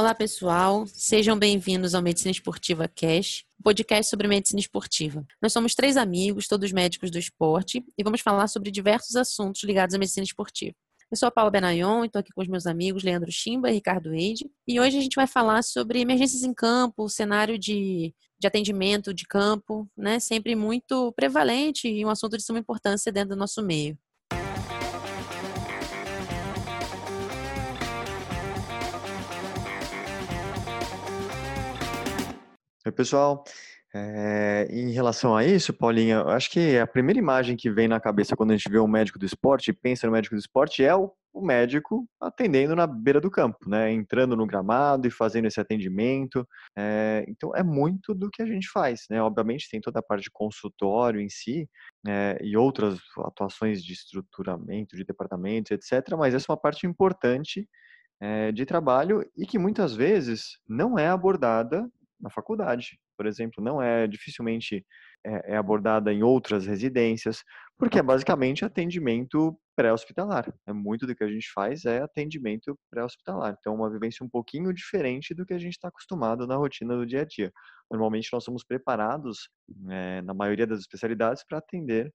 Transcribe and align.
Olá, 0.00 0.14
pessoal. 0.14 0.86
Sejam 0.86 1.38
bem-vindos 1.38 1.94
ao 1.94 2.00
Medicina 2.00 2.30
Esportiva 2.30 2.88
Cash, 2.88 3.44
podcast 3.62 4.08
sobre 4.08 4.26
medicina 4.26 4.58
esportiva. 4.58 5.26
Nós 5.42 5.52
somos 5.52 5.74
três 5.74 5.98
amigos, 5.98 6.48
todos 6.48 6.72
médicos 6.72 7.10
do 7.10 7.18
esporte, 7.18 7.84
e 7.98 8.02
vamos 8.02 8.22
falar 8.22 8.48
sobre 8.48 8.70
diversos 8.70 9.14
assuntos 9.14 9.62
ligados 9.62 9.94
à 9.94 9.98
medicina 9.98 10.24
esportiva. 10.24 10.74
Eu 11.10 11.18
sou 11.18 11.26
a 11.26 11.30
Paula 11.30 11.50
Benayon 11.50 12.06
estou 12.06 12.18
aqui 12.18 12.32
com 12.32 12.40
os 12.40 12.48
meus 12.48 12.66
amigos 12.66 13.02
Leandro 13.02 13.30
Chimba 13.30 13.68
e 13.68 13.74
Ricardo 13.74 14.14
Eide. 14.14 14.50
E 14.66 14.80
hoje 14.80 14.96
a 14.96 15.02
gente 15.02 15.16
vai 15.16 15.26
falar 15.26 15.62
sobre 15.62 16.00
emergências 16.00 16.44
em 16.44 16.54
campo, 16.54 17.06
cenário 17.06 17.58
de, 17.58 18.14
de 18.38 18.46
atendimento 18.46 19.12
de 19.12 19.26
campo, 19.26 19.86
né? 19.94 20.18
Sempre 20.18 20.56
muito 20.56 21.12
prevalente 21.12 21.86
e 21.86 22.06
um 22.06 22.08
assunto 22.08 22.38
de 22.38 22.42
suma 22.42 22.58
importância 22.58 23.12
dentro 23.12 23.36
do 23.36 23.38
nosso 23.38 23.62
meio. 23.62 23.98
Oi, 32.86 32.90
pessoal. 32.92 33.44
É, 33.94 34.66
em 34.70 34.90
relação 34.90 35.36
a 35.36 35.44
isso, 35.44 35.70
Paulinha, 35.70 36.16
eu 36.16 36.30
acho 36.30 36.50
que 36.50 36.78
a 36.78 36.86
primeira 36.86 37.18
imagem 37.18 37.54
que 37.54 37.70
vem 37.70 37.86
na 37.86 38.00
cabeça 38.00 38.34
quando 38.34 38.52
a 38.52 38.56
gente 38.56 38.70
vê 38.70 38.78
um 38.78 38.88
médico 38.88 39.18
do 39.18 39.26
esporte, 39.26 39.70
pensa 39.70 40.06
no 40.06 40.14
médico 40.14 40.34
do 40.34 40.38
esporte, 40.38 40.82
é 40.82 40.94
o, 40.94 41.12
o, 41.30 41.44
médico 41.44 42.08
atendendo 42.18 42.74
na 42.74 42.86
beira 42.86 43.20
do 43.20 43.30
campo, 43.30 43.68
né? 43.68 43.92
Entrando 43.92 44.34
no 44.34 44.46
gramado 44.46 45.06
e 45.06 45.10
fazendo 45.10 45.44
esse 45.44 45.60
atendimento. 45.60 46.48
É, 46.74 47.22
então, 47.28 47.54
é 47.54 47.62
muito 47.62 48.14
do 48.14 48.30
que 48.30 48.40
a 48.40 48.46
gente 48.46 48.66
faz, 48.70 49.04
né? 49.10 49.20
Obviamente, 49.22 49.68
tem 49.70 49.78
toda 49.78 49.98
a 49.98 50.02
parte 50.02 50.22
de 50.24 50.30
consultório 50.30 51.20
em 51.20 51.28
si 51.28 51.68
é, 52.08 52.38
e 52.40 52.56
outras 52.56 52.98
atuações 53.18 53.84
de 53.84 53.92
estruturamento 53.92 54.96
de 54.96 55.04
departamentos, 55.04 55.70
etc. 55.72 56.16
Mas 56.16 56.32
essa 56.32 56.46
é 56.48 56.52
uma 56.52 56.60
parte 56.60 56.86
importante 56.86 57.68
de 58.52 58.66
trabalho 58.66 59.24
e 59.34 59.46
que 59.46 59.58
muitas 59.58 59.94
vezes 59.94 60.58
não 60.68 60.98
é 60.98 61.08
abordada 61.08 61.88
na 62.20 62.30
faculdade, 62.30 62.98
por 63.16 63.26
exemplo, 63.26 63.62
não 63.62 63.80
é 63.80 64.06
dificilmente 64.06 64.84
é, 65.24 65.54
é 65.54 65.56
abordada 65.56 66.12
em 66.12 66.22
outras 66.22 66.66
residências, 66.66 67.42
porque 67.78 67.98
é 67.98 68.02
basicamente 68.02 68.64
atendimento 68.64 69.58
pré-hospitalar. 69.74 70.52
É 70.66 70.72
muito 70.72 71.06
do 71.06 71.14
que 71.14 71.24
a 71.24 71.28
gente 71.28 71.50
faz 71.52 71.84
é 71.84 72.02
atendimento 72.02 72.78
pré-hospitalar. 72.90 73.56
Então, 73.58 73.74
uma 73.74 73.90
vivência 73.90 74.24
um 74.24 74.28
pouquinho 74.28 74.72
diferente 74.72 75.34
do 75.34 75.46
que 75.46 75.54
a 75.54 75.58
gente 75.58 75.72
está 75.72 75.88
acostumado 75.88 76.46
na 76.46 76.56
rotina 76.56 76.96
do 76.96 77.06
dia 77.06 77.22
a 77.22 77.24
dia. 77.24 77.50
Normalmente, 77.90 78.28
nós 78.32 78.44
somos 78.44 78.64
preparados, 78.64 79.48
é, 79.88 80.22
na 80.22 80.34
maioria 80.34 80.66
das 80.66 80.80
especialidades, 80.80 81.44
para 81.48 81.58
atender 81.58 82.12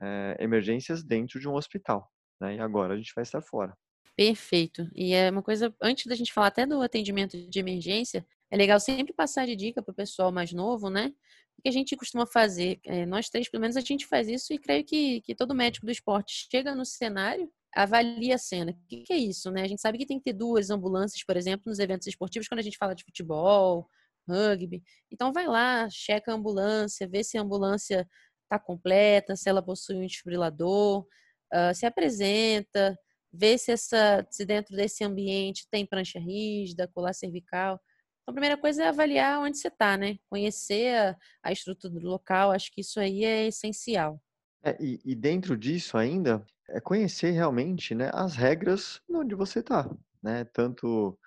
é, 0.00 0.36
emergências 0.40 1.02
dentro 1.04 1.40
de 1.40 1.48
um 1.48 1.54
hospital. 1.54 2.08
Né? 2.40 2.56
E 2.56 2.60
agora 2.60 2.94
a 2.94 2.96
gente 2.96 3.12
vai 3.14 3.22
estar 3.22 3.42
fora. 3.42 3.74
Perfeito. 4.16 4.88
E 4.94 5.12
é 5.12 5.30
uma 5.30 5.42
coisa, 5.42 5.72
antes 5.80 6.06
da 6.06 6.14
gente 6.16 6.32
falar 6.32 6.48
até 6.48 6.66
do 6.66 6.82
atendimento 6.82 7.36
de 7.36 7.58
emergência, 7.58 8.26
é 8.50 8.56
legal 8.56 8.80
sempre 8.80 9.12
passar 9.12 9.46
de 9.46 9.54
dica 9.56 9.82
para 9.82 9.92
o 9.92 9.94
pessoal 9.94 10.32
mais 10.32 10.52
novo, 10.52 10.88
né? 10.90 11.12
O 11.58 11.62
que 11.62 11.68
a 11.68 11.72
gente 11.72 11.96
costuma 11.96 12.26
fazer, 12.26 12.80
é, 12.84 13.04
nós 13.04 13.28
três, 13.28 13.48
pelo 13.48 13.60
menos, 13.60 13.76
a 13.76 13.80
gente 13.80 14.06
faz 14.06 14.28
isso 14.28 14.52
e 14.52 14.58
creio 14.58 14.84
que, 14.84 15.20
que 15.22 15.34
todo 15.34 15.54
médico 15.54 15.86
do 15.86 15.92
esporte 15.92 16.46
chega 16.50 16.74
no 16.74 16.84
cenário, 16.84 17.50
avalia 17.74 18.36
a 18.36 18.38
cena. 18.38 18.72
O 18.72 18.86
que, 18.88 19.02
que 19.02 19.12
é 19.12 19.16
isso, 19.16 19.50
né? 19.50 19.62
A 19.62 19.68
gente 19.68 19.80
sabe 19.80 19.98
que 19.98 20.06
tem 20.06 20.18
que 20.18 20.24
ter 20.24 20.32
duas 20.32 20.70
ambulâncias, 20.70 21.24
por 21.24 21.36
exemplo, 21.36 21.64
nos 21.66 21.78
eventos 21.78 22.06
esportivos, 22.06 22.48
quando 22.48 22.60
a 22.60 22.62
gente 22.62 22.78
fala 22.78 22.94
de 22.94 23.04
futebol, 23.04 23.88
rugby. 24.28 24.82
Então, 25.10 25.32
vai 25.32 25.46
lá, 25.46 25.88
checa 25.90 26.32
a 26.32 26.34
ambulância, 26.34 27.08
vê 27.08 27.24
se 27.24 27.36
a 27.38 27.42
ambulância 27.42 28.08
está 28.44 28.58
completa, 28.58 29.36
se 29.36 29.48
ela 29.48 29.62
possui 29.62 29.96
um 29.96 30.06
desfibrilador, 30.06 31.06
uh, 31.52 31.74
se 31.74 31.86
apresenta, 31.86 32.98
vê 33.32 33.58
se, 33.58 33.72
essa, 33.72 34.26
se 34.30 34.44
dentro 34.44 34.76
desse 34.76 35.04
ambiente 35.04 35.66
tem 35.70 35.86
prancha 35.86 36.18
rígida, 36.18 36.88
colar 36.88 37.12
cervical. 37.12 37.80
Então, 38.28 38.32
a 38.32 38.40
primeira 38.40 38.58
coisa 38.58 38.84
é 38.84 38.88
avaliar 38.88 39.40
onde 39.40 39.56
você 39.56 39.68
está, 39.68 39.96
né? 39.96 40.18
Conhecer 40.28 40.94
a, 40.94 41.16
a, 41.42 41.50
estrutura 41.50 41.94
do 41.94 42.06
local, 42.06 42.50
acho 42.50 42.70
que 42.70 42.82
isso 42.82 43.00
aí 43.00 43.24
é 43.24 43.46
essencial. 43.46 44.20
É, 44.62 44.76
e, 44.78 45.00
e, 45.02 45.14
dentro 45.14 45.56
disso 45.56 45.96
ainda, 45.96 46.44
é 46.68 46.78
conhecer 46.78 47.30
realmente 47.30 47.94
né, 47.94 48.10
as 48.12 48.36
regras 48.36 49.00
onde 49.10 49.34
você 49.34 49.60
está, 49.60 49.88
né? 50.22 50.44
Tanto 50.44 51.18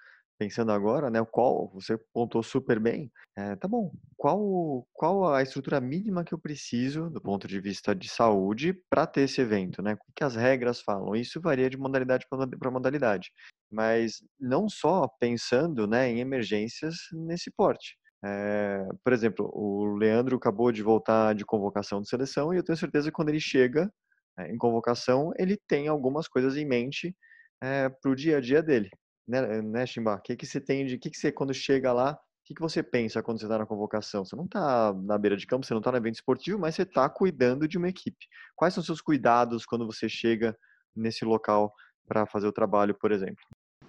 pensando 0.41 0.72
agora, 0.72 1.12
né, 1.12 1.24
qual 1.24 1.69
você 1.72 1.96
pontuou 2.12 2.41
super 2.41 2.79
bem, 2.79 3.12
é, 3.38 3.56
tá 3.57 3.68
bom, 3.68 3.91
qual, 4.18 4.88
qual 4.91 5.31
a 5.35 5.44
estrutura 5.44 5.79
mínima 5.79 6.24
que 6.24 6.34
eu 6.34 6.40
preciso 6.40 7.12
do 7.12 7.22
ponto 7.22 7.47
de 7.47 7.62
vista 7.62 7.94
de 7.94 8.09
saúde 8.09 8.74
para 8.90 9.06
ter 9.06 9.22
esse 9.22 9.40
evento, 9.40 9.84
né? 9.84 9.94
O 9.94 10.13
que 10.16 10.24
as 10.24 10.35
regras 10.35 10.81
falam? 10.81 11.16
Isso 11.16 11.40
varia 11.40 11.69
de 11.69 11.78
modalidade 11.78 12.25
para 12.28 12.72
modalidade, 12.72 13.30
mas 13.72 14.24
não 14.40 14.68
só 14.68 15.07
pensando, 15.19 15.85
né, 15.85 16.09
em 16.09 16.19
emergências 16.22 16.96
nesse 17.13 17.51
porte. 17.51 17.96
É, 18.25 18.84
por 19.03 19.13
exemplo, 19.13 19.47
o 19.53 19.96
Leandro 19.96 20.38
acabou 20.38 20.72
de 20.72 20.81
voltar 20.81 21.35
de 21.35 21.46
convocação 21.46 22.01
de 22.01 22.09
seleção 22.09 22.51
e 22.51 22.57
eu 22.57 22.63
tenho 22.63 22.78
certeza 22.78 23.09
que 23.09 23.16
quando 23.16 23.30
ele 23.30 23.40
chega 23.40 23.94
é, 24.40 24.51
em 24.51 24.57
convocação, 24.57 25.31
ele 25.38 25.56
tem 25.68 25.88
algumas 25.88 26.28
coisas 26.28 26.57
em 26.57 26.66
mente 26.66 27.16
é, 27.62 27.90
para 27.90 28.09
o 28.12 28.16
dia 28.16 28.38
a 28.38 28.41
dia 28.41 28.63
dele 28.63 28.90
né, 29.27 29.61
né 29.61 29.85
Chimba? 29.85 30.15
O 30.15 30.21
que, 30.21 30.35
que 30.35 30.45
você 30.45 30.59
tem 30.59 30.85
de. 30.85 30.95
O 30.95 30.99
que, 30.99 31.09
que 31.09 31.17
você, 31.17 31.31
quando 31.31 31.53
chega 31.53 31.93
lá, 31.93 32.13
o 32.13 32.17
que, 32.45 32.53
que 32.53 32.61
você 32.61 32.81
pensa 32.81 33.21
quando 33.21 33.39
você 33.39 33.45
está 33.45 33.57
na 33.57 33.65
convocação? 33.65 34.25
Você 34.25 34.35
não 34.35 34.45
está 34.45 34.93
na 34.93 35.17
beira 35.17 35.37
de 35.37 35.45
campo, 35.45 35.65
você 35.65 35.73
não 35.73 35.79
está 35.79 35.91
no 35.91 35.97
evento 35.97 36.15
esportivo, 36.15 36.59
mas 36.59 36.75
você 36.75 36.83
está 36.83 37.07
cuidando 37.09 37.67
de 37.67 37.77
uma 37.77 37.89
equipe. 37.89 38.27
Quais 38.55 38.73
são 38.73 38.83
seus 38.83 39.01
cuidados 39.01 39.65
quando 39.65 39.85
você 39.85 40.09
chega 40.09 40.57
nesse 40.95 41.23
local 41.23 41.73
para 42.07 42.25
fazer 42.25 42.47
o 42.47 42.51
trabalho, 42.51 42.95
por 42.95 43.11
exemplo? 43.11 43.43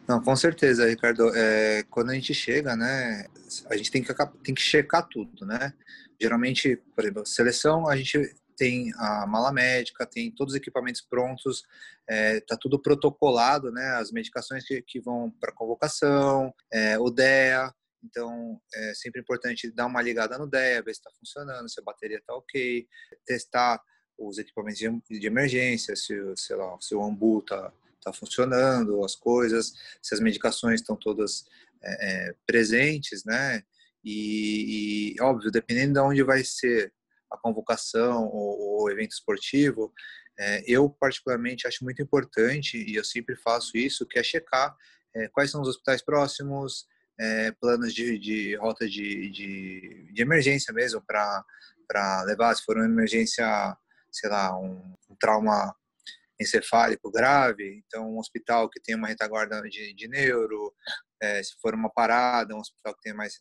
Não, 0.06 0.20
com 0.20 0.34
certeza, 0.34 0.88
Ricardo. 0.88 1.34
É, 1.34 1.84
quando 1.84 2.10
a 2.10 2.14
gente 2.14 2.34
chega, 2.34 2.76
né, 2.76 3.26
a 3.70 3.76
gente 3.76 3.90
tem 3.90 4.02
que, 4.02 4.12
tem 4.42 4.54
que 4.54 4.62
checar 4.62 5.06
tudo, 5.08 5.46
né? 5.46 5.72
Geralmente, 6.20 6.76
por 6.94 7.04
exemplo, 7.04 7.26
seleção, 7.26 7.88
a 7.88 7.96
gente 7.96 8.34
tem 8.56 8.92
a 8.96 9.26
mala 9.26 9.52
médica, 9.52 10.06
tem 10.06 10.30
todos 10.30 10.54
os 10.54 10.58
equipamentos 10.58 11.00
prontos, 11.00 11.64
está 12.08 12.54
é, 12.54 12.58
tudo 12.60 12.80
protocolado, 12.80 13.70
né? 13.70 13.96
As 13.96 14.10
medicações 14.12 14.64
que, 14.64 14.82
que 14.82 15.00
vão 15.00 15.30
para 15.40 15.52
convocação, 15.52 16.52
é, 16.72 16.98
o 16.98 17.10
DEA. 17.10 17.72
Então, 18.04 18.60
é 18.74 18.94
sempre 18.94 19.20
importante 19.20 19.70
dar 19.70 19.86
uma 19.86 20.02
ligada 20.02 20.36
no 20.36 20.46
DEA, 20.46 20.82
ver 20.82 20.94
se 20.94 21.00
está 21.00 21.10
funcionando, 21.18 21.68
se 21.68 21.80
a 21.80 21.84
bateria 21.84 22.18
está 22.18 22.34
ok, 22.34 22.86
testar 23.24 23.80
os 24.18 24.38
equipamentos 24.38 24.80
de 25.08 25.26
emergência, 25.26 25.94
se, 25.96 26.14
sei 26.36 26.56
lá, 26.56 26.76
se 26.80 26.94
o 26.94 27.02
ambu 27.02 27.40
está 27.40 27.72
tá 28.02 28.12
funcionando, 28.12 29.04
as 29.04 29.14
coisas, 29.14 29.72
se 30.02 30.14
as 30.14 30.20
medicações 30.20 30.80
estão 30.80 30.96
todas 30.96 31.44
é, 31.82 32.28
é, 32.28 32.34
presentes, 32.46 33.24
né? 33.24 33.62
E, 34.04 35.14
e, 35.16 35.22
óbvio, 35.22 35.50
dependendo 35.50 35.94
de 35.94 36.00
onde 36.00 36.22
vai 36.22 36.42
ser 36.44 36.92
a 37.32 37.38
convocação 37.38 38.26
ou 38.26 38.84
o 38.84 38.90
evento 38.90 39.12
esportivo, 39.12 39.92
é, 40.38 40.62
eu 40.66 40.88
particularmente 40.88 41.66
acho 41.66 41.84
muito 41.84 42.02
importante, 42.02 42.78
e 42.78 42.94
eu 42.94 43.04
sempre 43.04 43.36
faço 43.36 43.76
isso, 43.76 44.06
que 44.06 44.18
é 44.18 44.22
checar 44.22 44.74
é, 45.14 45.28
quais 45.28 45.50
são 45.50 45.60
os 45.60 45.68
hospitais 45.68 46.02
próximos, 46.02 46.86
é, 47.20 47.52
planos 47.52 47.92
de, 47.94 48.18
de 48.18 48.56
rota 48.56 48.88
de, 48.88 49.30
de, 49.30 50.12
de, 50.12 50.22
emergência 50.22 50.72
mesmo 50.72 51.02
para 51.02 51.44
levar, 52.24 52.54
se 52.54 52.64
for 52.64 52.76
uma 52.76 52.86
emergência, 52.86 53.76
sei 54.10 54.30
lá, 54.30 54.58
um, 54.58 54.94
um, 55.10 55.16
trauma 55.20 55.74
encefálico 56.40 57.10
grave, 57.10 57.82
então 57.86 58.10
um 58.10 58.18
hospital 58.18 58.68
que 58.68 58.80
tem 58.80 58.94
uma 58.94 59.08
retaguarda 59.08 59.60
de, 59.62 59.94
de 59.94 60.08
neuro, 60.08 60.74
é, 61.20 61.42
se 61.42 61.52
for 61.60 61.74
uma 61.74 61.90
parada, 61.90 62.56
um 62.56 62.60
hospital 62.60 62.94
que 62.94 63.02
tem 63.02 63.12
mais 63.12 63.38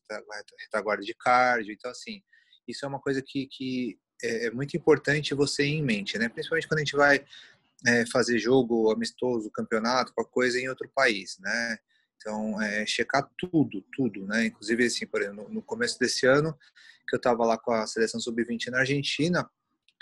retaguarda 0.59 1.03
de 1.03 1.15
cardio, 1.15 1.73
então 1.73 1.89
assim, 1.89 2.21
isso 2.67 2.85
é 2.85 2.87
uma 2.87 2.99
coisa 2.99 3.21
que, 3.21 3.47
que 3.47 3.97
é, 4.23 4.47
é 4.47 4.51
muito 4.51 4.75
importante 4.75 5.33
você 5.33 5.65
ir 5.65 5.77
em 5.77 5.83
mente, 5.83 6.17
né? 6.17 6.29
Principalmente 6.29 6.67
quando 6.67 6.79
a 6.79 6.83
gente 6.83 6.95
vai 6.95 7.25
é, 7.85 8.05
fazer 8.07 8.37
jogo 8.39 8.91
amistoso, 8.91 9.51
campeonato, 9.51 10.13
qualquer 10.13 10.31
coisa 10.31 10.59
em 10.59 10.69
outro 10.69 10.89
país, 10.93 11.37
né? 11.39 11.77
Então, 12.15 12.61
é, 12.61 12.85
checar 12.85 13.27
tudo, 13.37 13.83
tudo, 13.93 14.27
né? 14.27 14.45
Inclusive, 14.45 14.85
assim, 14.85 15.07
por 15.07 15.21
exemplo, 15.21 15.49
no 15.49 15.61
começo 15.61 15.97
desse 15.97 16.27
ano, 16.27 16.55
que 17.07 17.15
eu 17.15 17.17
estava 17.17 17.43
lá 17.45 17.57
com 17.57 17.71
a 17.71 17.87
seleção 17.87 18.19
sub-20 18.19 18.67
na 18.67 18.79
Argentina, 18.79 19.49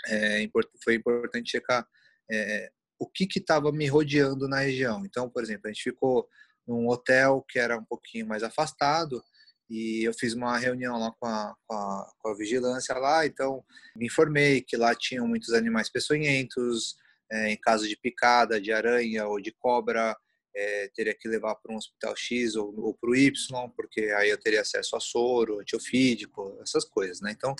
é, 0.06 0.46
foi 0.84 0.94
importante 0.94 1.50
checar 1.50 1.86
é, 2.30 2.70
o 2.98 3.06
que 3.06 3.26
estava 3.36 3.72
me 3.72 3.86
rodeando 3.86 4.46
na 4.46 4.60
região. 4.60 5.04
Então, 5.06 5.30
por 5.30 5.42
exemplo, 5.42 5.62
a 5.66 5.72
gente 5.72 5.82
ficou 5.82 6.28
num 6.66 6.88
hotel 6.88 7.44
que 7.48 7.58
era 7.58 7.76
um 7.76 7.84
pouquinho 7.84 8.26
mais 8.26 8.42
afastado, 8.42 9.24
e 9.70 10.02
eu 10.04 10.12
fiz 10.12 10.34
uma 10.34 10.58
reunião 10.58 10.98
lá 10.98 11.12
com 11.12 11.26
a, 11.26 11.54
com 11.66 11.74
a, 11.74 12.12
com 12.18 12.28
a 12.28 12.36
vigilância 12.36 12.94
lá, 12.96 13.24
então 13.24 13.64
me 13.94 14.06
informei 14.06 14.60
que 14.60 14.76
lá 14.76 14.94
tinham 14.94 15.28
muitos 15.28 15.54
animais 15.54 15.88
peçonhentos, 15.88 16.96
é, 17.30 17.50
em 17.50 17.56
caso 17.56 17.88
de 17.88 17.96
picada, 17.96 18.60
de 18.60 18.72
aranha 18.72 19.26
ou 19.28 19.40
de 19.40 19.52
cobra, 19.52 20.16
é, 20.54 20.90
teria 20.94 21.14
que 21.14 21.28
levar 21.28 21.54
para 21.54 21.72
um 21.72 21.76
hospital 21.76 22.14
X 22.16 22.56
ou, 22.56 22.74
ou 22.80 22.94
para 22.94 23.10
o 23.10 23.14
Y, 23.14 23.32
porque 23.76 24.00
aí 24.16 24.30
eu 24.30 24.38
teria 24.38 24.62
acesso 24.62 24.96
a 24.96 25.00
soro, 25.00 25.60
antiofídico, 25.60 26.58
essas 26.60 26.84
coisas, 26.84 27.20
né? 27.20 27.30
Então, 27.30 27.54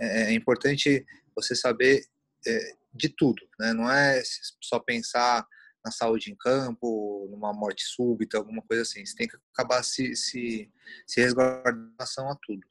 é, 0.00 0.24
é 0.24 0.32
importante 0.32 1.06
você 1.36 1.54
saber 1.54 2.04
é, 2.44 2.74
de 2.92 3.08
tudo, 3.08 3.42
né? 3.60 3.72
Não 3.72 3.90
é 3.90 4.20
só 4.60 4.80
pensar 4.80 5.46
na 5.84 5.90
saúde 5.90 6.30
em 6.30 6.36
campo, 6.36 7.26
numa 7.30 7.52
morte 7.52 7.84
súbita, 7.84 8.38
alguma 8.38 8.62
coisa 8.62 8.82
assim. 8.82 9.04
Você 9.04 9.16
tem 9.16 9.28
que 9.28 9.36
acabar 9.52 9.82
se, 9.82 10.14
se, 10.14 10.70
se 11.06 11.20
resguardando 11.20 11.92
a 11.98 12.36
tudo. 12.40 12.62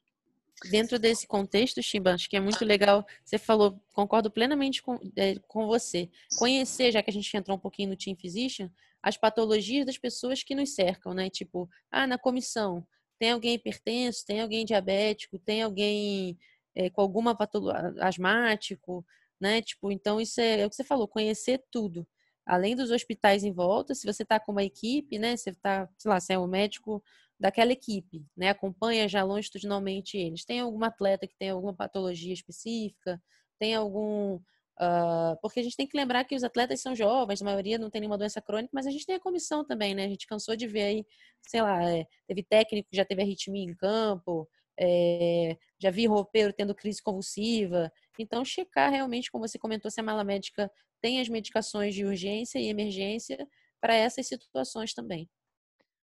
Dentro 0.70 0.98
desse 0.98 1.26
contexto, 1.26 1.82
Chimba, 1.82 2.14
acho 2.14 2.30
que 2.30 2.36
é 2.36 2.40
muito 2.40 2.64
legal. 2.64 3.04
Você 3.24 3.36
falou, 3.36 3.80
concordo 3.92 4.30
plenamente 4.30 4.80
com, 4.80 4.98
é, 5.16 5.36
com 5.48 5.66
você. 5.66 6.08
Conhecer, 6.38 6.92
já 6.92 7.02
que 7.02 7.10
a 7.10 7.12
gente 7.12 7.36
entrou 7.36 7.56
um 7.56 7.60
pouquinho 7.60 7.90
no 7.90 7.96
Team 7.96 8.16
Physician, 8.16 8.70
as 9.02 9.16
patologias 9.16 9.84
das 9.84 9.98
pessoas 9.98 10.42
que 10.42 10.54
nos 10.54 10.74
cercam, 10.74 11.12
né? 11.12 11.28
Tipo, 11.28 11.68
ah, 11.90 12.06
na 12.06 12.16
comissão, 12.16 12.86
tem 13.18 13.32
alguém 13.32 13.54
hipertenso, 13.54 14.24
tem 14.24 14.40
alguém 14.40 14.64
diabético, 14.64 15.38
tem 15.38 15.62
alguém 15.62 16.38
é, 16.74 16.88
com 16.88 17.00
alguma 17.00 17.36
patologia 17.36 17.92
asmático, 18.00 19.04
né? 19.40 19.60
Tipo, 19.60 19.90
então 19.90 20.20
isso 20.20 20.40
é, 20.40 20.60
é 20.60 20.66
o 20.66 20.70
que 20.70 20.76
você 20.76 20.84
falou, 20.84 21.08
conhecer 21.08 21.60
tudo 21.72 22.06
além 22.46 22.76
dos 22.76 22.90
hospitais 22.90 23.44
em 23.44 23.52
volta, 23.52 23.94
se 23.94 24.06
você 24.06 24.22
está 24.22 24.38
com 24.40 24.52
uma 24.52 24.64
equipe, 24.64 25.18
né, 25.18 25.36
você 25.36 25.50
está, 25.50 25.88
sei 25.98 26.10
lá, 26.10 26.20
você 26.20 26.34
é 26.34 26.38
o 26.38 26.46
médico 26.46 27.02
daquela 27.38 27.72
equipe, 27.72 28.24
né, 28.36 28.50
acompanha 28.50 29.08
já 29.08 29.24
longitudinalmente 29.24 30.16
eles. 30.16 30.44
Tem 30.44 30.60
algum 30.60 30.82
atleta 30.84 31.26
que 31.26 31.36
tem 31.36 31.50
alguma 31.50 31.74
patologia 31.74 32.32
específica? 32.32 33.20
Tem 33.58 33.74
algum 33.74 34.40
Uh, 34.80 35.36
porque 35.40 35.60
a 35.60 35.62
gente 35.62 35.76
tem 35.76 35.86
que 35.86 35.96
lembrar 35.96 36.24
que 36.24 36.34
os 36.34 36.42
atletas 36.42 36.80
são 36.80 36.94
jovens, 36.96 37.42
a 37.42 37.44
maioria 37.44 37.78
não 37.78 37.90
tem 37.90 38.00
nenhuma 38.00 38.18
doença 38.18 38.40
crônica, 38.40 38.70
mas 38.72 38.86
a 38.86 38.90
gente 38.90 39.04
tem 39.06 39.14
a 39.14 39.20
comissão 39.20 39.64
também, 39.64 39.94
né? 39.94 40.06
A 40.06 40.08
gente 40.08 40.26
cansou 40.26 40.56
de 40.56 40.66
ver 40.66 40.82
aí, 40.82 41.06
sei 41.42 41.62
lá, 41.62 41.84
é, 41.88 42.06
teve 42.26 42.42
técnico 42.42 42.88
que 42.90 42.96
já 42.96 43.04
teve 43.04 43.22
arritmia 43.22 43.62
em 43.62 43.74
campo, 43.76 44.48
é, 44.78 45.56
já 45.78 45.90
vi 45.90 46.06
roupeiro 46.06 46.52
tendo 46.52 46.74
crise 46.74 47.02
convulsiva. 47.02 47.90
Então, 48.18 48.44
checar 48.44 48.90
realmente, 48.90 49.30
como 49.30 49.46
você 49.46 49.58
comentou, 49.58 49.90
se 49.90 50.00
a 50.00 50.04
mala 50.04 50.24
médica 50.24 50.70
tem 51.00 51.20
as 51.20 51.28
medicações 51.28 51.94
de 51.94 52.04
urgência 52.04 52.58
e 52.58 52.68
emergência 52.68 53.46
para 53.80 53.94
essas 53.94 54.26
situações 54.26 54.94
também. 54.94 55.28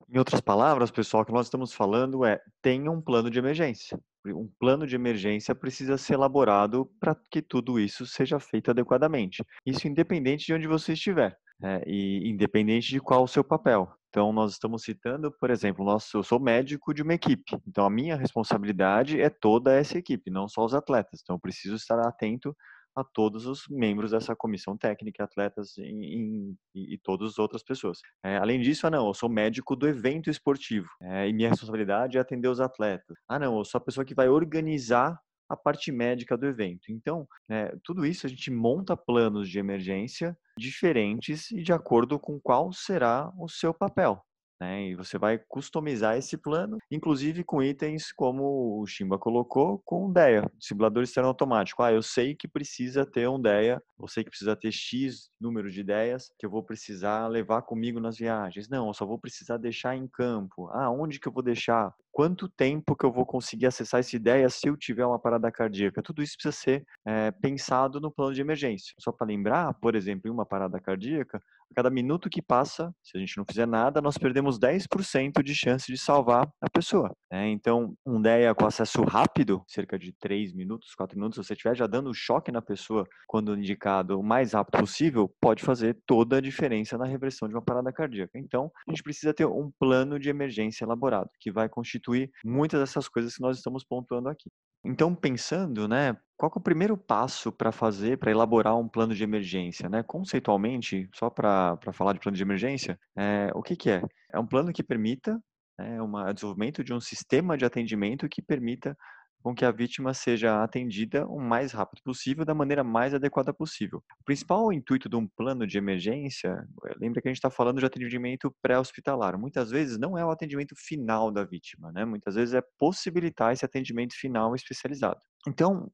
Em 0.09 0.19
outras 0.19 0.41
palavras, 0.41 0.91
pessoal, 0.91 1.23
o 1.23 1.27
que 1.27 1.33
nós 1.33 1.47
estamos 1.47 1.73
falando 1.73 2.25
é 2.25 2.41
tenha 2.63 2.91
um 2.91 3.01
plano 3.01 3.31
de 3.31 3.39
emergência. 3.39 3.99
Um 4.27 4.49
plano 4.59 4.87
de 4.87 4.95
emergência 4.95 5.55
precisa 5.55 5.99
ser 5.99 6.15
elaborado 6.15 6.87
para 7.01 7.17
que 7.31 7.43
tudo 7.43 7.79
isso 7.81 8.07
seja 8.07 8.39
feito 8.39 8.71
adequadamente. 8.71 9.45
Isso 9.67 9.89
independente 9.89 10.47
de 10.47 10.55
onde 10.55 10.67
você 10.67 10.93
estiver. 10.93 11.37
É, 11.63 11.83
e 11.87 12.29
independente 12.29 12.89
de 12.89 13.01
qual 13.01 13.23
o 13.23 13.29
seu 13.29 13.45
papel. 13.45 13.89
Então, 14.15 14.33
nós 14.33 14.53
estamos 14.53 14.85
citando, 14.85 15.33
por 15.41 15.51
exemplo, 15.51 15.85
nosso, 15.85 16.17
eu 16.17 16.23
sou 16.23 16.39
médico 16.39 16.95
de 16.95 17.03
uma 17.03 17.15
equipe. 17.15 17.59
Então, 17.67 17.85
a 17.85 17.91
minha 17.91 18.15
responsabilidade 18.15 19.21
é 19.21 19.29
toda 19.29 19.75
essa 19.75 19.99
equipe, 19.99 20.31
não 20.31 20.47
só 20.47 20.65
os 20.65 20.73
atletas. 20.73 21.19
Então, 21.21 21.35
eu 21.35 21.41
preciso 21.41 21.75
estar 21.75 21.99
atento 21.99 22.57
a 22.95 23.03
todos 23.03 23.45
os 23.45 23.67
membros 23.69 24.13
dessa 24.13 24.37
comissão 24.37 24.77
técnica, 24.77 25.25
atletas 25.25 25.77
e, 25.79 26.55
e, 26.77 26.95
e 26.95 26.99
todas 26.99 27.31
as 27.31 27.39
outras 27.41 27.65
pessoas. 27.65 27.99
É, 28.25 28.37
além 28.37 28.61
disso, 28.61 28.87
ah 28.87 28.91
não, 28.91 29.09
eu 29.09 29.15
sou 29.15 29.29
médico 29.29 29.75
do 29.75 29.89
evento 29.89 30.31
esportivo 30.31 30.87
é, 31.03 31.29
e 31.29 31.33
minha 31.33 31.51
responsabilidade 31.51 32.17
é 32.17 32.21
atender 32.21 32.47
os 32.47 32.61
atletas. 32.61 33.17
Ah 33.29 33.41
não, 33.41 33.59
eu 33.59 33.65
sou 33.65 33.81
a 33.81 33.85
pessoa 33.85 34.05
que 34.05 34.15
vai 34.15 34.29
organizar 34.29 35.19
a 35.49 35.57
parte 35.57 35.93
médica 35.93 36.37
do 36.37 36.47
evento. 36.47 36.91
Então, 36.91 37.27
é, 37.49 37.75
tudo 37.83 38.05
isso 38.07 38.27
a 38.27 38.31
gente 38.31 38.51
monta 38.51 38.97
planos 38.97 39.49
de 39.49 39.59
emergência 39.59 40.37
diferentes 40.59 41.51
e 41.51 41.63
de 41.63 41.73
acordo 41.73 42.19
com 42.19 42.41
qual 42.41 42.73
será 42.73 43.33
o 43.39 43.49
seu 43.49 43.75
papel. 43.75 44.25
Né? 44.61 44.89
E 44.89 44.95
você 44.95 45.19
vai 45.19 45.39
customizar 45.39 46.17
esse 46.17 46.37
plano, 46.37 46.79
inclusive 46.91 47.43
com 47.43 47.63
itens 47.63 48.13
como 48.13 48.81
o 48.81 48.87
Shimba 48.87 49.19
colocou, 49.19 49.81
com 49.85 50.13
DEA, 50.13 50.51
simulador 50.61 51.03
externo 51.03 51.29
automático. 51.29 51.83
Ah, 51.83 51.93
eu 51.93 52.03
sei 52.03 52.35
que 52.35 52.47
precisa 52.47 53.05
ter 53.05 53.29
um 53.29 53.41
DEA, 53.41 53.83
eu 53.99 54.09
sei 54.09 54.23
que 54.23 54.31
precisa 54.31 54.57
ter 54.57 54.73
X 54.73 55.29
número 55.41 55.71
de 55.71 55.81
ideias 55.81 56.33
que 56.39 56.47
eu 56.47 56.51
vou 56.51 56.63
precisar 56.63 57.27
levar 57.27 57.63
comigo 57.63 58.01
nas 58.01 58.17
viagens. 58.17 58.69
Não, 58.69 58.89
eu 58.89 58.95
só 58.95 59.05
vou 59.05 59.19
precisar 59.19 59.57
deixar 59.57 59.97
em 59.97 60.07
campo. 60.07 60.69
Ah, 60.69 60.91
onde 60.91 61.19
que 61.19 61.29
eu 61.29 61.33
vou 61.33 61.43
deixar? 61.43 61.93
Quanto 62.15 62.49
tempo 62.49 62.95
que 62.95 63.05
eu 63.05 63.11
vou 63.11 63.27
conseguir 63.27 63.67
acessar 63.67 63.99
essa 63.99 64.15
ideia 64.15 64.49
se 64.49 64.69
eu 64.69 64.77
tiver 64.77 65.05
uma 65.05 65.19
parada 65.19 65.51
cardíaca? 65.51 66.01
Tudo 66.01 66.23
isso 66.23 66.35
precisa 66.37 66.53
ser 66.53 66.87
é, 67.05 67.33
pensado 67.33 68.01
no 68.01 68.09
plano 68.09 68.33
de 68.33 68.41
emergência. 68.41 68.95
Só 69.01 69.11
para 69.11 69.27
lembrar, 69.27 69.75
por 69.81 69.97
exemplo, 69.97 70.31
em 70.31 70.33
uma 70.33 70.47
parada 70.47 70.79
cardíaca, 70.79 71.43
a 71.71 71.75
cada 71.75 71.91
minuto 71.91 72.31
que 72.31 72.41
passa, 72.41 72.95
se 73.03 73.17
a 73.17 73.21
gente 73.21 73.37
não 73.37 73.45
fizer 73.45 73.67
nada, 73.67 74.01
nós 74.01 74.17
perdemos 74.17 74.61
10% 74.61 75.43
de 75.43 75.55
chance 75.57 75.91
de 75.91 75.99
salvar 75.99 76.49
a 76.61 76.71
pessoa. 76.71 77.11
Né? 77.29 77.49
Então, 77.49 77.97
um 78.07 78.23
DEA 78.23 78.55
com 78.55 78.65
acesso 78.65 79.03
rápido, 79.03 79.65
cerca 79.67 79.99
de 79.99 80.13
3 80.13 80.53
minutos, 80.53 80.95
4 80.95 81.19
minutos, 81.19 81.35
se 81.35 81.45
você 81.45 81.55
estiver 81.55 81.75
já 81.75 81.89
dando 81.89 82.15
choque 82.15 82.53
na 82.53 82.63
pessoa 82.63 83.05
quando 83.27 83.59
indicado 83.59 84.21
o 84.21 84.23
mais 84.23 84.53
rápido 84.53 84.79
possível, 84.79 85.29
pode 85.41 85.65
fazer 85.65 85.99
toda 86.07 86.37
a 86.37 86.41
diferença 86.41 86.97
na 86.97 87.07
reversão 87.07 87.49
de 87.49 87.55
uma 87.55 87.63
parada 87.63 87.93
cardíaca. 87.93 88.39
Então, 88.39 88.71
a 88.87 88.93
gente 88.93 89.03
precisa 89.03 89.35
ter 89.35 89.47
um 89.47 89.69
plano 89.81 90.17
de 90.17 90.29
emergência 90.29 90.85
elaborado, 90.85 91.29
que 91.41 91.51
vai 91.51 91.69
constituir 91.69 92.04
muitas 92.45 92.81
dessas 92.81 93.09
coisas 93.09 93.35
que 93.37 93.43
nós 93.43 93.57
estamos 93.57 93.85
pontuando 93.85 94.29
aqui. 94.29 94.51
Então, 94.85 95.15
pensando, 95.15 95.89
né, 95.89 96.15
qual 96.37 96.53
é 96.55 96.59
o 96.59 96.63
primeiro 96.63 96.97
passo 96.97 97.51
para 97.51 97.73
fazer, 97.73 98.19
para 98.19 98.31
elaborar 98.31 98.77
um 98.77 98.89
plano 98.89 99.15
de 99.15 99.25
emergência, 99.25 99.89
né? 99.89 100.03
Conceitualmente, 100.03 101.09
só 101.15 101.31
para 101.31 101.79
falar 101.93 102.13
de 102.13 102.21
plano 102.21 102.37
de 102.37 102.43
emergência, 102.43 102.99
é, 103.17 103.51
o 103.55 103.63
que, 103.63 103.77
que 103.77 103.91
é? 103.91 104.03
É 104.31 104.39
um 104.39 104.47
plano 104.47 104.73
que 104.73 104.83
permita 104.83 105.41
né, 105.79 106.01
o 106.03 106.33
desenvolvimento 106.33 106.85
de 106.85 106.93
um 106.93 107.01
sistema 107.01 107.57
de 107.57 107.65
atendimento 107.65 108.29
que 108.29 108.43
permita 108.43 108.97
com 109.45 109.55
que 109.55 109.63
a 109.63 109.71
vítima 109.71 110.15
seja 110.15 110.65
atendida 110.65 111.27
o 111.27 111.39
mais 111.39 111.73
rápido 111.73 112.01
possível, 112.03 112.47
da 112.47 112.55
maneira 112.55 112.83
mais 112.83 113.13
adequada 113.13 113.53
possível. 113.53 114.03
O 114.19 114.25
principal 114.25 114.73
intuito 114.73 115.07
de 115.07 115.17
um 115.17 115.29
plano 115.29 115.67
de 115.67 115.77
emergência, 115.77 116.67
eh, 116.87 116.95
lembra 116.99 117.21
que 117.21 117.29
a 117.29 117.31
gente 117.31 117.37
está 117.37 117.51
falando 117.51 117.79
de 117.79 117.85
atendimento 117.85 118.57
pré-hospitalar. 118.63 119.39
Muitas 119.39 119.71
vezes 119.71 119.99
não 119.99 120.17
é 120.17 120.25
o 120.25 120.31
atendimento 120.31 120.75
final 120.75 121.31
da 121.31 121.45
vítima, 121.45 121.93
né? 121.93 122.07
Muitas 122.07 122.37
vezes 122.37 122.55
é 122.55 122.63
possibilitar 122.79 123.53
esse 123.53 123.67
atendimento 123.67 124.15
final 124.15 124.55
especializado. 124.55 125.21
Então, 125.47 125.91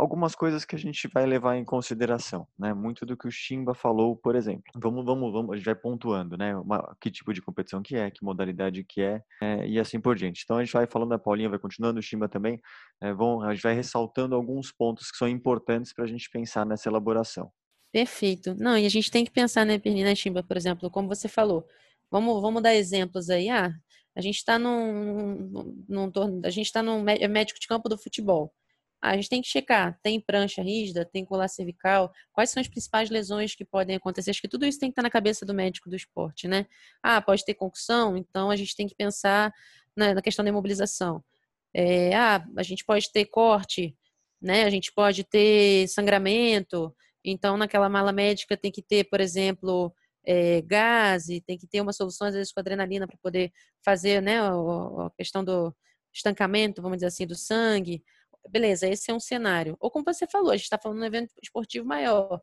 algumas 0.00 0.34
coisas 0.34 0.64
que 0.64 0.74
a 0.74 0.78
gente 0.78 1.06
vai 1.12 1.26
levar 1.26 1.56
em 1.56 1.64
consideração, 1.64 2.46
né? 2.58 2.72
Muito 2.72 3.04
do 3.04 3.16
que 3.16 3.28
o 3.28 3.30
Chimba 3.30 3.74
falou, 3.74 4.16
por 4.16 4.34
exemplo. 4.34 4.64
Vamos, 4.74 5.04
vamos, 5.04 5.30
vamos, 5.30 5.52
a 5.52 5.56
gente 5.56 5.66
vai 5.66 5.74
pontuando, 5.74 6.38
né? 6.38 6.56
Uma, 6.56 6.96
que 6.98 7.10
tipo 7.10 7.34
de 7.34 7.42
competição 7.42 7.82
que 7.82 7.96
é, 7.96 8.10
que 8.10 8.24
modalidade 8.24 8.82
que 8.82 9.02
é, 9.02 9.22
é, 9.42 9.68
e 9.68 9.78
assim 9.78 10.00
por 10.00 10.16
diante. 10.16 10.42
Então 10.42 10.56
a 10.56 10.64
gente 10.64 10.72
vai 10.72 10.86
falando, 10.86 11.12
a 11.12 11.18
Paulinha 11.18 11.50
vai 11.50 11.58
continuando, 11.58 12.00
o 12.00 12.02
Chimba 12.02 12.28
também, 12.28 12.58
é, 13.02 13.12
vão, 13.12 13.42
a 13.42 13.52
gente 13.54 13.62
vai 13.62 13.74
ressaltando 13.74 14.34
alguns 14.34 14.72
pontos 14.72 15.10
que 15.10 15.18
são 15.18 15.28
importantes 15.28 15.92
para 15.92 16.04
a 16.04 16.08
gente 16.08 16.30
pensar 16.30 16.64
nessa 16.64 16.88
elaboração. 16.88 17.52
Perfeito. 17.92 18.54
Não, 18.54 18.78
e 18.78 18.86
a 18.86 18.90
gente 18.90 19.10
tem 19.10 19.24
que 19.24 19.30
pensar, 19.30 19.66
né, 19.66 19.78
Pernina 19.78 20.14
Chimba, 20.14 20.42
por 20.42 20.56
exemplo, 20.56 20.90
como 20.90 21.08
você 21.08 21.28
falou. 21.28 21.66
Vamos, 22.10 22.40
vamos 22.40 22.62
dar 22.62 22.74
exemplos 22.74 23.28
aí. 23.28 23.50
Ah, 23.50 23.70
a 24.16 24.20
gente 24.22 24.36
está 24.36 24.58
num, 24.58 25.82
num, 25.86 26.10
num, 26.14 26.40
a 26.44 26.50
gente 26.50 26.66
está 26.66 26.82
num 26.82 27.02
médico 27.02 27.60
de 27.60 27.66
campo 27.66 27.88
do 27.88 27.98
futebol. 27.98 28.52
A 29.02 29.16
gente 29.16 29.30
tem 29.30 29.40
que 29.40 29.48
checar, 29.48 29.98
tem 30.02 30.20
prancha 30.20 30.62
rígida, 30.62 31.04
tem 31.04 31.24
colar 31.24 31.48
cervical, 31.48 32.12
quais 32.32 32.50
são 32.50 32.60
as 32.60 32.68
principais 32.68 33.08
lesões 33.08 33.54
que 33.54 33.64
podem 33.64 33.96
acontecer. 33.96 34.30
Acho 34.30 34.42
que 34.42 34.48
tudo 34.48 34.66
isso 34.66 34.78
tem 34.78 34.90
que 34.90 34.92
estar 34.92 35.02
na 35.02 35.10
cabeça 35.10 35.46
do 35.46 35.54
médico 35.54 35.88
do 35.88 35.96
esporte, 35.96 36.46
né? 36.46 36.66
Ah, 37.02 37.20
pode 37.22 37.44
ter 37.44 37.54
concussão, 37.54 38.16
então 38.16 38.50
a 38.50 38.56
gente 38.56 38.76
tem 38.76 38.86
que 38.86 38.94
pensar 38.94 39.52
na, 39.96 40.20
questão 40.20 40.44
da 40.44 40.50
imobilização. 40.50 41.24
É, 41.72 42.14
ah, 42.14 42.44
a 42.56 42.62
gente 42.62 42.84
pode 42.84 43.10
ter 43.10 43.24
corte, 43.26 43.96
né? 44.40 44.64
A 44.64 44.70
gente 44.70 44.92
pode 44.92 45.24
ter 45.24 45.88
sangramento, 45.88 46.94
então 47.24 47.56
naquela 47.56 47.88
mala 47.88 48.12
médica 48.12 48.56
tem 48.56 48.70
que 48.70 48.82
ter, 48.82 49.04
por 49.04 49.20
exemplo, 49.20 49.94
é, 50.26 50.60
gás, 50.62 51.26
tem 51.46 51.56
que 51.56 51.66
ter 51.66 51.80
uma 51.80 51.92
solução, 51.92 52.26
às 52.26 52.34
vezes, 52.34 52.52
com 52.52 52.60
adrenalina 52.60 53.06
para 53.06 53.16
poder 53.22 53.50
fazer 53.82 54.20
né, 54.20 54.40
a 54.40 55.10
questão 55.16 55.42
do 55.42 55.74
estancamento, 56.12 56.82
vamos 56.82 56.98
dizer 56.98 57.06
assim, 57.06 57.26
do 57.26 57.34
sangue 57.34 58.02
beleza, 58.48 58.88
esse 58.88 59.10
é 59.10 59.14
um 59.14 59.20
cenário. 59.20 59.76
Ou 59.80 59.90
como 59.90 60.04
você 60.04 60.26
falou, 60.26 60.50
a 60.50 60.56
gente 60.56 60.64
está 60.64 60.78
falando 60.78 60.98
de 60.98 61.04
um 61.04 61.06
evento 61.06 61.32
esportivo 61.42 61.86
maior, 61.86 62.40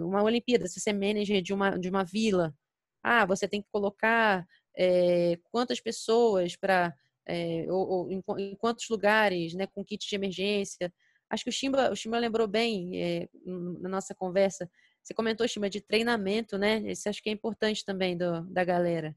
uma 0.00 0.22
Olimpíada, 0.22 0.66
se 0.66 0.80
você 0.80 0.90
é 0.90 0.92
manager 0.92 1.40
de 1.42 1.54
uma, 1.54 1.78
de 1.78 1.88
uma 1.88 2.04
vila, 2.04 2.54
ah, 3.02 3.24
você 3.26 3.48
tem 3.48 3.62
que 3.62 3.68
colocar 3.70 4.46
é, 4.76 5.38
quantas 5.50 5.80
pessoas 5.80 6.56
para, 6.56 6.94
é, 7.26 7.66
ou, 7.68 7.88
ou 7.88 8.10
em, 8.10 8.22
em, 8.38 8.56
quantos 8.56 8.88
lugares, 8.88 9.54
né, 9.54 9.66
com 9.66 9.84
kit 9.84 10.08
de 10.08 10.14
emergência. 10.14 10.92
Acho 11.30 11.44
que 11.44 11.50
o 11.50 11.52
Chimba, 11.52 11.90
o 11.90 11.96
Chimba 11.96 12.18
lembrou 12.18 12.46
bem 12.46 13.00
é, 13.00 13.28
na 13.80 13.88
nossa 13.88 14.14
conversa. 14.14 14.70
Você 15.02 15.14
comentou, 15.14 15.48
Chimba, 15.48 15.68
de 15.68 15.80
treinamento, 15.80 16.56
né? 16.58 16.78
Isso 16.92 17.08
acho 17.08 17.22
que 17.22 17.30
é 17.30 17.32
importante 17.32 17.84
também 17.84 18.16
do, 18.16 18.42
da 18.42 18.64
galera. 18.64 19.16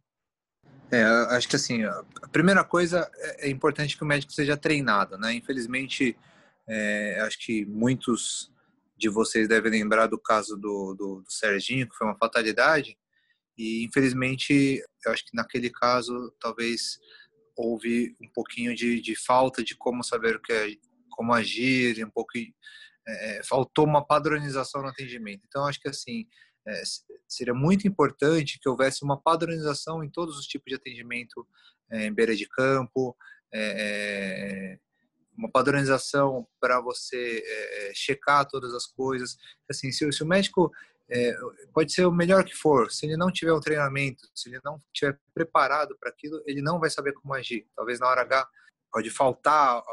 É, 0.95 1.03
acho 1.35 1.49
que 1.49 1.57
assim, 1.57 1.83
a 1.83 2.27
primeira 2.31 2.63
coisa 2.63 3.09
é, 3.17 3.47
é 3.47 3.49
importante 3.49 3.97
que 3.97 4.03
o 4.03 4.07
médico 4.07 4.31
seja 4.31 4.55
treinado, 4.55 5.17
né? 5.17 5.33
Infelizmente, 5.33 6.17
é, 6.69 7.19
acho 7.21 7.37
que 7.39 7.65
muitos 7.65 8.49
de 8.97 9.09
vocês 9.09 9.47
devem 9.47 9.71
lembrar 9.71 10.07
do 10.07 10.17
caso 10.17 10.55
do, 10.55 10.95
do, 10.97 11.21
do, 11.21 11.31
Serginho, 11.31 11.89
que 11.89 11.95
foi 11.95 12.07
uma 12.07 12.17
fatalidade, 12.17 12.97
e 13.57 13.83
infelizmente, 13.83 14.81
eu 15.05 15.11
acho 15.11 15.25
que 15.25 15.35
naquele 15.35 15.69
caso, 15.69 16.33
talvez 16.39 16.97
houve 17.57 18.15
um 18.21 18.29
pouquinho 18.33 18.73
de, 18.73 19.01
de 19.01 19.15
falta 19.15 19.61
de 19.61 19.75
como 19.75 20.01
saber 20.01 20.37
o 20.37 20.41
que 20.41 20.53
é, 20.53 20.75
como 21.09 21.33
agir, 21.33 22.05
um 22.05 22.09
pouco 22.09 22.31
é, 23.07 23.41
faltou 23.43 23.85
uma 23.85 24.05
padronização 24.05 24.81
no 24.81 24.87
atendimento. 24.87 25.41
Então, 25.45 25.65
acho 25.65 25.79
que 25.79 25.89
assim, 25.89 26.25
é, 26.67 26.81
seria 27.27 27.53
muito 27.53 27.87
importante 27.87 28.59
que 28.59 28.69
houvesse 28.69 29.03
uma 29.03 29.19
padronização 29.19 30.03
em 30.03 30.09
todos 30.09 30.37
os 30.37 30.45
tipos 30.45 30.69
de 30.69 30.75
atendimento 30.75 31.47
é, 31.91 32.05
em 32.07 32.13
beira 32.13 32.35
de 32.35 32.47
campo, 32.47 33.15
é, 33.53 34.79
uma 35.37 35.51
padronização 35.51 36.47
para 36.59 36.79
você 36.79 37.43
é, 37.45 37.91
checar 37.93 38.47
todas 38.47 38.73
as 38.73 38.85
coisas. 38.85 39.37
Assim, 39.69 39.91
se, 39.91 40.11
se 40.11 40.23
o 40.23 40.27
médico 40.27 40.71
é, 41.09 41.35
pode 41.73 41.93
ser 41.93 42.05
o 42.05 42.11
melhor 42.11 42.43
que 42.43 42.55
for, 42.55 42.91
se 42.91 43.05
ele 43.05 43.17
não 43.17 43.31
tiver 43.31 43.53
um 43.53 43.59
treinamento, 43.59 44.27
se 44.33 44.49
ele 44.49 44.59
não 44.63 44.81
estiver 44.93 45.19
preparado 45.33 45.95
para 45.99 46.09
aquilo, 46.09 46.41
ele 46.45 46.61
não 46.61 46.79
vai 46.79 46.89
saber 46.89 47.13
como 47.13 47.33
agir. 47.33 47.67
Talvez 47.75 47.99
na 47.99 48.07
hora 48.07 48.21
H 48.21 48.47
pode 48.91 49.09
faltar 49.09 49.83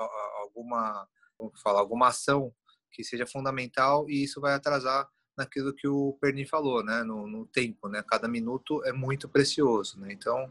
alguma, 0.41 1.09
como 1.37 1.53
falar, 1.59 1.81
alguma 1.81 2.09
ação 2.09 2.55
que 2.91 3.03
seja 3.03 3.27
fundamental 3.27 4.09
e 4.09 4.23
isso 4.23 4.41
vai 4.41 4.55
atrasar 4.55 5.09
naquilo 5.43 5.75
que 5.75 5.89
o 5.89 6.17
Perni 6.21 6.47
falou, 6.47 6.85
né, 6.85 7.03
no, 7.03 7.27
no 7.27 7.47
tempo, 7.47 7.89
né, 7.89 8.03
cada 8.09 8.29
minuto 8.29 8.83
é 8.85 8.93
muito 8.93 9.29
precioso, 9.29 10.01
né, 10.01 10.09
então 10.13 10.51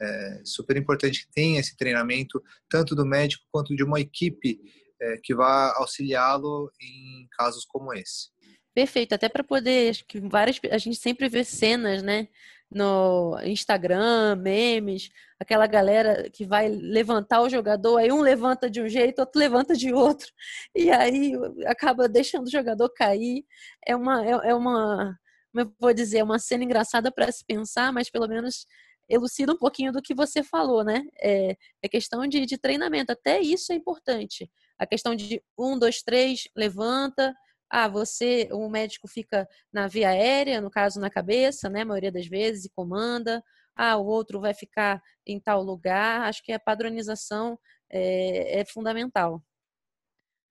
é 0.00 0.40
super 0.44 0.76
importante 0.76 1.26
que 1.26 1.32
tenha 1.32 1.58
esse 1.58 1.76
treinamento 1.76 2.42
tanto 2.70 2.94
do 2.94 3.04
médico 3.04 3.44
quanto 3.50 3.74
de 3.74 3.82
uma 3.82 4.00
equipe 4.00 4.60
é, 5.00 5.18
que 5.22 5.34
vá 5.34 5.72
auxiliá-lo 5.76 6.70
em 6.80 7.26
casos 7.36 7.64
como 7.64 7.92
esse. 7.92 8.30
Perfeito, 8.72 9.12
até 9.12 9.28
para 9.28 9.42
poder, 9.42 9.90
acho 9.90 10.04
que 10.06 10.20
várias, 10.20 10.60
a 10.70 10.78
gente 10.78 10.96
sempre 10.96 11.28
vê 11.28 11.42
cenas, 11.42 12.02
né, 12.02 12.28
no 12.70 13.38
Instagram, 13.44 14.36
memes, 14.36 15.08
aquela 15.40 15.66
galera 15.66 16.28
que 16.30 16.44
vai 16.44 16.68
levantar 16.68 17.40
o 17.42 17.48
jogador, 17.48 17.98
aí 17.98 18.12
um 18.12 18.20
levanta 18.20 18.68
de 18.68 18.80
um 18.80 18.88
jeito, 18.88 19.20
outro 19.20 19.38
levanta 19.38 19.74
de 19.74 19.92
outro, 19.92 20.30
e 20.74 20.90
aí 20.90 21.32
acaba 21.66 22.08
deixando 22.08 22.46
o 22.46 22.50
jogador 22.50 22.88
cair. 22.90 23.44
É 23.86 23.96
uma, 23.96 24.24
é, 24.24 24.50
é 24.50 24.54
uma, 24.54 25.18
eu 25.54 25.72
vou 25.80 25.94
dizer, 25.94 26.18
é 26.18 26.24
uma 26.24 26.38
cena 26.38 26.64
engraçada 26.64 27.10
para 27.10 27.30
se 27.32 27.44
pensar, 27.44 27.92
mas 27.92 28.10
pelo 28.10 28.28
menos 28.28 28.66
elucida 29.08 29.52
um 29.52 29.58
pouquinho 29.58 29.90
do 29.90 30.02
que 30.02 30.14
você 30.14 30.42
falou, 30.42 30.84
né? 30.84 31.02
É, 31.22 31.56
é 31.82 31.88
questão 31.88 32.26
de, 32.26 32.44
de 32.44 32.58
treinamento, 32.58 33.12
até 33.12 33.40
isso 33.40 33.72
é 33.72 33.74
importante. 33.74 34.50
A 34.78 34.86
questão 34.86 35.14
de 35.14 35.42
um, 35.58 35.78
dois, 35.78 36.02
três, 36.02 36.46
levanta, 36.54 37.34
ah, 37.70 37.88
você, 37.88 38.48
o 38.52 38.68
médico 38.68 39.06
fica 39.06 39.48
na 39.72 39.86
via 39.86 40.10
aérea, 40.10 40.60
no 40.60 40.70
caso 40.70 41.00
na 41.00 41.10
cabeça, 41.10 41.68
né, 41.68 41.82
a 41.82 41.86
maioria 41.86 42.12
das 42.12 42.26
vezes, 42.26 42.64
e 42.64 42.70
comanda. 42.70 43.42
Ah, 43.76 43.96
o 43.96 44.06
outro 44.06 44.40
vai 44.40 44.54
ficar 44.54 45.00
em 45.26 45.38
tal 45.38 45.62
lugar. 45.62 46.22
Acho 46.22 46.42
que 46.42 46.52
a 46.52 46.58
padronização 46.58 47.58
é, 47.90 48.60
é 48.60 48.64
fundamental. 48.64 49.42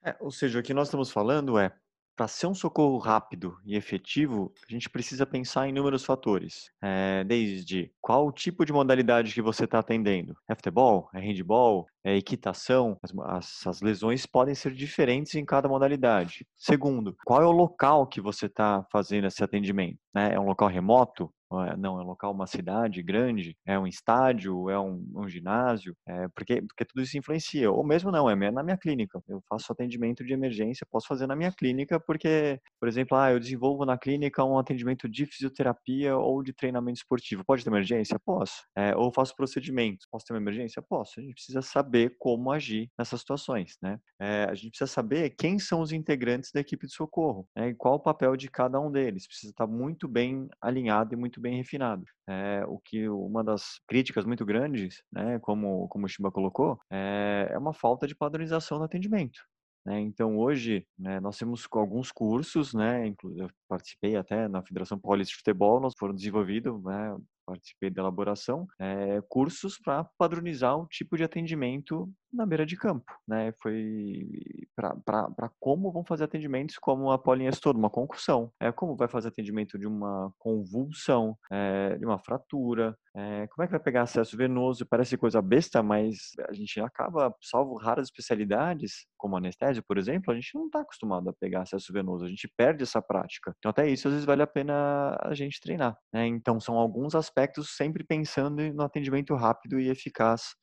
É, 0.04 0.16
ou 0.20 0.32
seja, 0.32 0.60
o 0.60 0.64
que 0.64 0.74
nós 0.74 0.88
estamos 0.88 1.12
falando 1.12 1.58
é 1.60 1.74
para 2.18 2.28
ser 2.28 2.48
um 2.48 2.56
socorro 2.56 2.98
rápido 2.98 3.60
e 3.64 3.76
efetivo, 3.76 4.52
a 4.68 4.74
gente 4.74 4.90
precisa 4.90 5.24
pensar 5.24 5.68
em 5.68 5.70
inúmeros 5.70 6.04
fatores, 6.04 6.72
é, 6.82 7.24
desde 7.24 7.92
qual 8.02 8.32
tipo 8.32 8.66
de 8.66 8.74
modalidade 8.74 9.34
que 9.36 9.42
você 9.42 9.66
está 9.66 9.78
atendendo. 9.80 10.36
É 10.50 10.56
futebol? 10.56 11.10
É 11.14 11.20
handball? 11.20 11.86
É 12.04 12.18
equitação? 12.18 12.98
As, 13.04 13.14
as, 13.20 13.68
as, 13.68 13.82
lesões 13.82 14.26
podem 14.26 14.56
ser 14.56 14.74
diferentes 14.74 15.36
em 15.36 15.46
cada 15.46 15.70
modalidade. 15.70 16.48
Segundo, 16.56 17.16
qual 17.24 17.42
é 17.42 17.46
o 17.46 17.52
local 17.52 18.08
que 18.08 18.20
você 18.20 18.48
está 18.48 18.84
fazendo 18.92 19.28
esse 19.28 19.44
atendimento? 19.44 20.00
Né? 20.12 20.34
É 20.34 20.40
um 20.40 20.46
local 20.46 20.70
remoto? 20.70 21.32
É, 21.52 21.78
não, 21.78 22.00
é 22.00 22.04
um 22.04 22.08
local, 22.08 22.34
uma 22.34 22.48
cidade 22.48 23.02
grande, 23.02 23.56
é 23.66 23.80
um 23.80 23.88
estádio, 23.88 24.70
é 24.70 24.80
um, 24.80 25.06
um 25.16 25.28
ginásio, 25.30 25.96
é, 26.06 26.28
porque, 26.30 26.62
porque 26.62 26.86
tudo 26.86 27.02
isso 27.02 27.18
influencia. 27.18 27.72
Ou 27.72 27.86
mesmo 27.86 28.12
não, 28.12 28.30
é 28.30 28.52
na 28.52 28.64
minha 28.64 28.78
clínica. 28.78 29.22
Eu 29.28 29.42
faço 29.48 29.72
atendimento 29.72 30.24
de 30.26 30.34
emergência, 30.34 30.86
posso 30.92 31.08
fazer 31.08 31.28
na 31.28 31.36
minha 31.36 31.52
clínica, 31.52 32.00
porque, 32.00 32.60
por 32.80 32.88
exemplo, 32.88 33.18
ah, 33.18 33.32
eu 33.32 33.40
desenvolvo 33.40 33.86
na 33.86 33.98
clínica 33.98 34.44
um 34.44 34.58
atendimento 34.58 35.08
de 35.08 35.26
fisioterapia 35.26 36.18
ou 36.18 36.44
de 36.44 36.54
treinamento 36.54 37.00
esportivo. 37.00 37.44
Pode 37.46 37.64
ter 37.64 37.70
emergência? 37.70 38.20
Posso. 38.20 38.64
É, 38.76 38.96
ou 38.96 39.12
faço 39.12 39.36
procedimentos. 39.36 40.06
Posso 40.12 40.26
ter 40.26 40.34
uma 40.34 40.42
emergência? 40.42 40.82
Posso. 40.82 41.20
A 41.20 41.24
gente 41.24 41.34
precisa 41.36 41.62
saber 41.62 42.16
como 42.20 42.52
agir 42.52 42.90
nessas 42.98 43.22
situações, 43.22 43.78
né? 43.82 44.00
É, 44.20 44.46
a 44.50 44.56
gente 44.56 44.72
precisa 44.72 44.92
saber 44.92 45.32
quem 45.38 45.60
são 45.60 45.82
os 45.82 45.92
integrantes 45.92 46.52
da 46.54 46.60
equipe 46.60 46.88
de 46.88 46.94
socorro, 46.94 47.48
né? 47.56 47.70
E 47.70 47.76
qual 47.76 47.96
o 47.96 48.00
papel 48.00 48.36
de 48.36 48.50
cada 48.50 48.80
um 48.80 48.92
deles. 48.92 49.28
Precisa 49.28 49.52
estar 49.52 49.68
muito 49.68 50.08
bem 50.08 50.48
alinhado 50.62 51.14
e 51.14 51.18
muito 51.18 51.37
muito 51.38 51.42
bem 51.42 51.58
refinado. 51.58 52.04
É, 52.28 52.66
o 52.68 52.80
que 52.80 53.08
uma 53.08 53.44
das 53.44 53.80
críticas 53.88 54.26
muito 54.26 54.46
grandes, 54.46 55.02
né, 55.12 55.40
como, 55.40 55.88
como 55.88 56.06
o 56.06 56.10
Shiba 56.10 56.32
colocou, 56.32 56.80
é, 56.92 57.50
é 57.52 57.58
uma 57.58 57.74
falta 57.74 58.08
de 58.08 58.16
padronização 58.16 58.80
no 58.80 58.84
atendimento. 58.84 59.40
Né? 59.86 60.02
Então, 60.02 60.38
hoje, 60.38 60.86
né, 60.98 61.20
nós 61.20 61.38
temos 61.38 61.66
alguns 61.72 62.12
cursos, 62.12 62.74
né, 62.74 63.14
eu 63.36 63.50
participei 63.70 64.16
até 64.16 64.48
na 64.48 64.64
Federação 64.64 65.00
Paulista 65.00 65.32
de 65.32 65.38
Futebol, 65.38 65.80
nós 65.80 65.94
foram 65.98 66.14
desenvolvidos 66.14 66.84
né, 66.84 67.16
participei 67.46 67.90
da 67.90 68.02
elaboração, 68.02 68.68
é, 68.78 69.22
cursos 69.30 69.80
para 69.80 70.04
padronizar 70.18 70.78
o 70.78 70.88
tipo 70.88 71.16
de 71.16 71.24
atendimento 71.24 72.12
na 72.32 72.46
beira 72.46 72.66
de 72.66 72.76
campo, 72.76 73.12
né? 73.28 73.54
Foi 73.62 74.28
para 74.76 75.50
como 75.60 75.92
vão 75.92 76.04
fazer 76.04 76.26
atendimentos 76.26 76.78
como 76.78 77.12
a 77.12 77.22
citou, 77.52 77.74
uma 77.74 77.90
concussão, 77.90 78.52
é, 78.60 78.72
como 78.72 78.96
vai 78.96 79.08
fazer 79.08 79.30
atendimento 79.30 79.78
de 79.78 79.88
uma 79.88 80.32
convulsão, 80.38 81.38
é, 81.52 81.98
de 81.98 82.06
uma 82.06 82.20
fratura, 82.20 82.98
é, 83.16 83.48
como 83.48 83.64
é 83.64 83.68
que 83.68 83.72
vai 83.72 83.80
pegar 83.80 84.04
acesso 84.04 84.38
venoso? 84.38 84.86
Parece 84.86 85.18
coisa 85.18 85.42
besta, 85.42 85.82
mas 85.82 86.34
a 86.48 86.54
gente 86.54 86.80
acaba, 86.80 87.34
salvo 87.42 87.76
raras 87.76 88.08
especialidades, 88.08 89.08
como 89.18 89.36
anestésio, 89.36 89.84
por 89.88 89.98
exemplo, 89.98 90.32
a 90.32 90.36
gente 90.36 90.54
não 90.54 90.68
está 90.68 90.82
acostumado 90.82 91.28
a 91.28 91.34
pegar 91.34 91.62
acesso 91.62 91.92
venoso, 91.92 92.26
a 92.26 92.30
gente 92.30 92.48
perde 92.56 92.84
essa 92.84 93.02
prática. 93.02 93.56
Então, 93.58 93.72
até 93.72 93.90
isso, 93.90 94.08
às 94.08 94.14
vezes, 94.14 94.26
vale 94.26 94.44
a 94.44 94.48
pena 94.48 95.18
a 95.20 95.34
gente 95.34 95.60
treinar. 95.60 95.98
Né? 96.14 96.28
Então, 96.28 96.60
são 96.60 96.78
alguns 96.78 97.16
aspectos 97.16 97.76
sempre 97.76 98.04
pensando 98.04 98.62
no 98.72 98.84
atendimento 98.84 99.34
rápido 99.36 99.80
e 99.80 99.90
eficaz 99.90 100.54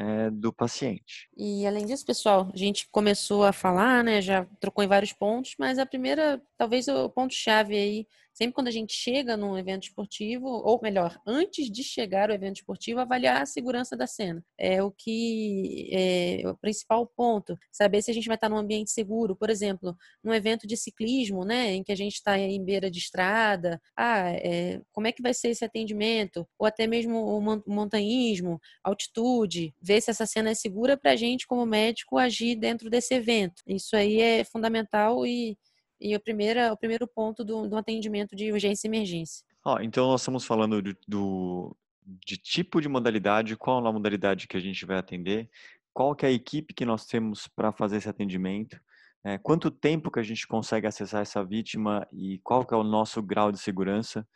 é, 0.00 0.30
do 0.30 0.50
paciente. 0.50 1.28
E 1.36 1.66
além 1.66 1.84
disso, 1.84 2.06
pessoal, 2.06 2.50
a 2.52 2.56
gente 2.56 2.88
começou 2.90 3.44
a 3.44 3.52
falar, 3.52 4.02
né? 4.02 4.22
Já 4.22 4.46
trocou 4.58 4.82
em 4.82 4.88
vários 4.88 5.12
pontos, 5.12 5.54
mas 5.58 5.78
a 5.78 5.84
primeira, 5.84 6.40
talvez 6.56 6.88
o 6.88 7.10
ponto 7.10 7.34
chave 7.34 7.76
aí 7.76 8.06
sempre 8.40 8.54
quando 8.54 8.68
a 8.68 8.72
gente 8.72 8.94
chega 8.94 9.36
num 9.36 9.58
evento 9.58 9.82
esportivo, 9.82 10.46
ou 10.46 10.80
melhor, 10.82 11.20
antes 11.26 11.70
de 11.70 11.84
chegar 11.84 12.30
ao 12.30 12.34
evento 12.34 12.56
esportivo, 12.56 12.98
avaliar 12.98 13.42
a 13.42 13.46
segurança 13.46 13.94
da 13.94 14.06
cena. 14.06 14.42
É 14.56 14.82
o 14.82 14.90
que 14.90 15.90
é 15.92 16.48
o 16.48 16.56
principal 16.56 17.06
ponto. 17.06 17.58
Saber 17.70 18.00
se 18.00 18.10
a 18.10 18.14
gente 18.14 18.26
vai 18.26 18.36
estar 18.36 18.48
num 18.48 18.56
ambiente 18.56 18.90
seguro. 18.90 19.36
Por 19.36 19.50
exemplo, 19.50 19.94
num 20.24 20.32
evento 20.32 20.66
de 20.66 20.74
ciclismo, 20.74 21.44
né, 21.44 21.74
em 21.74 21.82
que 21.84 21.92
a 21.92 21.94
gente 21.94 22.14
está 22.14 22.38
em 22.38 22.64
beira 22.64 22.90
de 22.90 22.98
estrada, 22.98 23.78
ah, 23.94 24.30
é, 24.30 24.80
como 24.90 25.06
é 25.06 25.12
que 25.12 25.20
vai 25.20 25.34
ser 25.34 25.48
esse 25.50 25.64
atendimento? 25.64 26.48
Ou 26.58 26.66
até 26.66 26.86
mesmo 26.86 27.22
o 27.36 27.40
montanhismo, 27.66 28.58
altitude, 28.82 29.74
ver 29.82 30.00
se 30.00 30.10
essa 30.10 30.24
cena 30.24 30.50
é 30.50 30.54
segura 30.54 30.96
para 30.96 31.12
a 31.12 31.16
gente, 31.16 31.46
como 31.46 31.66
médico, 31.66 32.16
agir 32.16 32.56
dentro 32.56 32.88
desse 32.88 33.14
evento. 33.14 33.62
Isso 33.66 33.94
aí 33.94 34.18
é 34.18 34.44
fundamental 34.44 35.26
e 35.26 35.58
e 36.00 36.16
o 36.16 36.20
primeiro, 36.20 36.72
o 36.72 36.76
primeiro 36.76 37.06
ponto 37.06 37.44
do, 37.44 37.68
do 37.68 37.76
atendimento 37.76 38.34
de 38.34 38.50
urgência 38.50 38.86
e 38.86 38.90
emergência. 38.90 39.44
Oh, 39.64 39.78
então, 39.80 40.06
nós 40.06 40.22
estamos 40.22 40.44
falando 40.44 40.80
do, 40.80 40.96
do, 41.06 41.76
de 42.02 42.36
tipo 42.36 42.80
de 42.80 42.88
modalidade, 42.88 43.56
qual 43.56 43.86
a 43.86 43.92
modalidade 43.92 44.48
que 44.48 44.56
a 44.56 44.60
gente 44.60 44.86
vai 44.86 44.96
atender, 44.96 45.50
qual 45.92 46.14
que 46.14 46.24
é 46.24 46.30
a 46.30 46.32
equipe 46.32 46.72
que 46.72 46.84
nós 46.84 47.04
temos 47.04 47.46
para 47.48 47.72
fazer 47.72 47.98
esse 47.98 48.08
atendimento, 48.08 48.80
é, 49.22 49.36
quanto 49.36 49.70
tempo 49.70 50.10
que 50.10 50.18
a 50.18 50.22
gente 50.22 50.46
consegue 50.46 50.86
acessar 50.86 51.20
essa 51.20 51.44
vítima 51.44 52.06
e 52.10 52.38
qual 52.42 52.64
que 52.64 52.72
é 52.72 52.76
o 52.76 52.82
nosso 52.82 53.22
grau 53.22 53.52
de 53.52 53.58
segurança. 53.58 54.26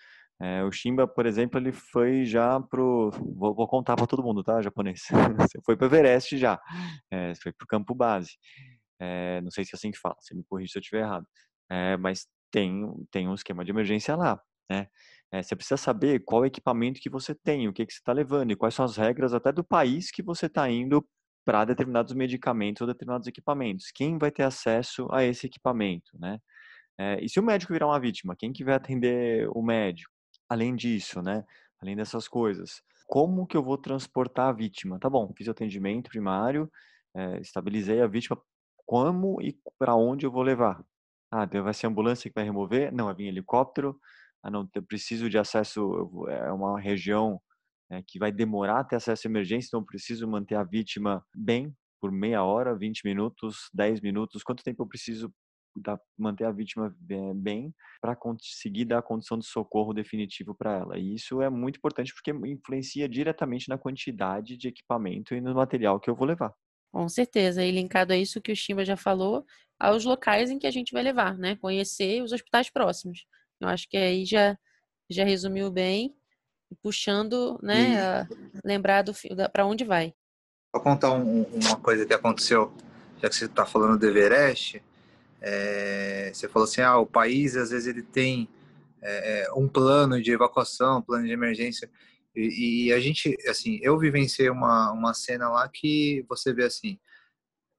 É, 0.40 0.62
o 0.62 0.70
Shimba, 0.70 1.06
por 1.06 1.24
exemplo, 1.24 1.58
ele 1.58 1.72
foi 1.72 2.26
já 2.26 2.60
pro. 2.60 3.10
Vou, 3.10 3.54
vou 3.54 3.66
contar 3.66 3.96
para 3.96 4.06
todo 4.06 4.22
mundo, 4.22 4.42
tá, 4.42 4.60
japonês? 4.60 5.04
Você 5.38 5.58
foi 5.64 5.76
para 5.76 5.86
Everest 5.86 6.36
já. 6.36 6.60
É, 7.10 7.34
foi 7.36 7.52
para 7.52 7.64
o 7.64 7.68
campo 7.68 7.94
base. 7.94 8.32
É, 9.00 9.40
não 9.40 9.50
sei 9.50 9.64
se 9.64 9.74
é 9.74 9.76
assim 9.76 9.90
que 9.90 9.98
fala, 9.98 10.16
você 10.20 10.34
me 10.34 10.44
corrige 10.44 10.72
se 10.72 10.78
eu 10.78 10.80
estiver 10.80 11.00
errado 11.00 11.26
é, 11.70 11.96
mas 11.96 12.26
tem, 12.50 12.92
tem 13.10 13.28
um 13.28 13.34
esquema 13.34 13.64
de 13.64 13.70
emergência 13.70 14.16
lá, 14.16 14.40
né? 14.70 14.88
É, 15.32 15.42
você 15.42 15.56
precisa 15.56 15.76
saber 15.76 16.20
qual 16.24 16.46
equipamento 16.46 17.00
que 17.00 17.10
você 17.10 17.34
tem, 17.34 17.66
o 17.66 17.72
que, 17.72 17.84
que 17.84 17.92
você 17.92 17.98
está 17.98 18.12
levando 18.12 18.52
e 18.52 18.56
quais 18.56 18.74
são 18.74 18.84
as 18.84 18.96
regras 18.96 19.34
até 19.34 19.50
do 19.50 19.64
país 19.64 20.10
que 20.10 20.22
você 20.22 20.46
está 20.46 20.70
indo 20.70 21.04
para 21.44 21.64
determinados 21.64 22.14
medicamentos 22.14 22.80
ou 22.80 22.86
determinados 22.86 23.26
equipamentos. 23.26 23.90
Quem 23.92 24.16
vai 24.16 24.30
ter 24.30 24.44
acesso 24.44 25.08
a 25.12 25.24
esse 25.24 25.46
equipamento, 25.46 26.16
né? 26.18 26.38
É, 26.98 27.24
e 27.24 27.28
se 27.28 27.40
o 27.40 27.42
médico 27.42 27.72
virar 27.72 27.86
uma 27.88 28.00
vítima, 28.00 28.36
quem 28.36 28.52
que 28.52 28.64
vai 28.64 28.74
atender 28.74 29.48
o 29.50 29.62
médico? 29.62 30.12
Além 30.48 30.76
disso, 30.76 31.20
né? 31.22 31.44
Além 31.80 31.96
dessas 31.96 32.28
coisas, 32.28 32.82
como 33.06 33.46
que 33.46 33.56
eu 33.56 33.62
vou 33.62 33.76
transportar 33.76 34.48
a 34.48 34.52
vítima? 34.52 34.98
Tá 34.98 35.10
bom, 35.10 35.32
fiz 35.36 35.48
o 35.48 35.50
atendimento 35.50 36.10
primário, 36.10 36.70
é, 37.14 37.40
estabilizei 37.40 38.00
a 38.00 38.06
vítima, 38.06 38.40
como 38.86 39.40
e 39.42 39.58
para 39.78 39.94
onde 39.96 40.26
eu 40.26 40.30
vou 40.30 40.42
levar? 40.42 40.82
Ah, 41.36 41.46
vai 41.62 41.74
ser 41.74 41.88
ambulância 41.88 42.30
que 42.30 42.34
vai 42.34 42.44
remover? 42.44 42.92
Não, 42.92 43.06
vai 43.06 43.14
vir 43.14 43.26
helicóptero. 43.26 43.98
Ah, 44.42 44.50
não, 44.50 44.68
eu 44.72 44.82
preciso 44.84 45.28
de 45.28 45.36
acesso, 45.36 46.26
é 46.28 46.52
uma 46.52 46.78
região 46.80 47.40
é, 47.90 48.02
que 48.06 48.18
vai 48.20 48.30
demorar 48.30 48.80
até 48.80 48.94
acesso 48.96 49.26
à 49.26 49.30
emergência, 49.30 49.66
então 49.68 49.80
eu 49.80 49.86
preciso 49.86 50.28
manter 50.28 50.54
a 50.54 50.62
vítima 50.62 51.24
bem 51.34 51.74
por 52.00 52.12
meia 52.12 52.44
hora, 52.44 52.76
20 52.76 53.02
minutos, 53.04 53.68
10 53.74 54.00
minutos. 54.00 54.42
Quanto 54.44 54.62
tempo 54.62 54.82
eu 54.82 54.86
preciso 54.86 55.32
dar, 55.76 55.98
manter 56.16 56.44
a 56.44 56.52
vítima 56.52 56.94
bem 57.34 57.74
para 58.00 58.14
conseguir 58.14 58.84
dar 58.84 58.98
a 58.98 59.02
condição 59.02 59.36
de 59.38 59.46
socorro 59.46 59.92
definitivo 59.92 60.54
para 60.54 60.72
ela. 60.78 60.98
E 60.98 61.14
isso 61.16 61.42
é 61.42 61.50
muito 61.50 61.78
importante 61.78 62.12
porque 62.14 62.30
influencia 62.48 63.08
diretamente 63.08 63.68
na 63.68 63.76
quantidade 63.78 64.56
de 64.56 64.68
equipamento 64.68 65.34
e 65.34 65.40
no 65.40 65.52
material 65.54 65.98
que 65.98 66.08
eu 66.10 66.14
vou 66.14 66.26
levar. 66.28 66.52
Com 66.94 67.08
certeza, 67.08 67.64
e 67.64 67.72
linkado 67.72 68.12
a 68.12 68.16
isso 68.16 68.40
que 68.40 68.52
o 68.52 68.56
Chimba 68.56 68.84
já 68.84 68.96
falou, 68.96 69.44
aos 69.80 70.04
locais 70.04 70.48
em 70.48 70.60
que 70.60 70.66
a 70.66 70.70
gente 70.70 70.92
vai 70.92 71.02
levar, 71.02 71.36
né? 71.36 71.56
Conhecer 71.56 72.22
os 72.22 72.30
hospitais 72.30 72.70
próximos. 72.70 73.26
Eu 73.60 73.66
acho 73.66 73.88
que 73.88 73.96
aí 73.96 74.24
já, 74.24 74.56
já 75.10 75.24
resumiu 75.24 75.72
bem, 75.72 76.14
puxando, 76.80 77.58
né? 77.60 77.96
E... 78.30 78.58
lembrar 78.64 79.04
para 79.52 79.66
onde 79.66 79.82
vai. 79.82 80.14
Vou 80.72 80.80
contar 80.80 81.10
um, 81.10 81.42
uma 81.42 81.76
coisa 81.80 82.06
que 82.06 82.14
aconteceu, 82.14 82.72
já 83.20 83.28
que 83.28 83.34
você 83.34 83.46
está 83.46 83.66
falando 83.66 83.98
do 83.98 84.06
Everest. 84.06 84.80
É, 85.40 86.30
você 86.32 86.48
falou 86.48 86.68
assim, 86.68 86.80
ah, 86.80 86.96
o 86.98 87.06
país 87.06 87.56
às 87.56 87.70
vezes 87.70 87.88
ele 87.88 88.02
tem 88.02 88.48
é, 89.02 89.46
é 89.46 89.52
um 89.52 89.66
plano 89.66 90.22
de 90.22 90.30
evacuação, 90.30 90.98
um 90.98 91.02
plano 91.02 91.26
de 91.26 91.32
emergência. 91.32 91.90
E, 92.34 92.86
e, 92.86 92.92
a 92.92 92.98
gente, 92.98 93.36
assim, 93.48 93.78
eu 93.82 93.98
vivenciei 93.98 94.50
uma, 94.50 94.90
uma 94.92 95.14
cena 95.14 95.48
lá 95.48 95.68
que 95.68 96.24
você 96.28 96.52
vê 96.52 96.64
assim, 96.64 96.98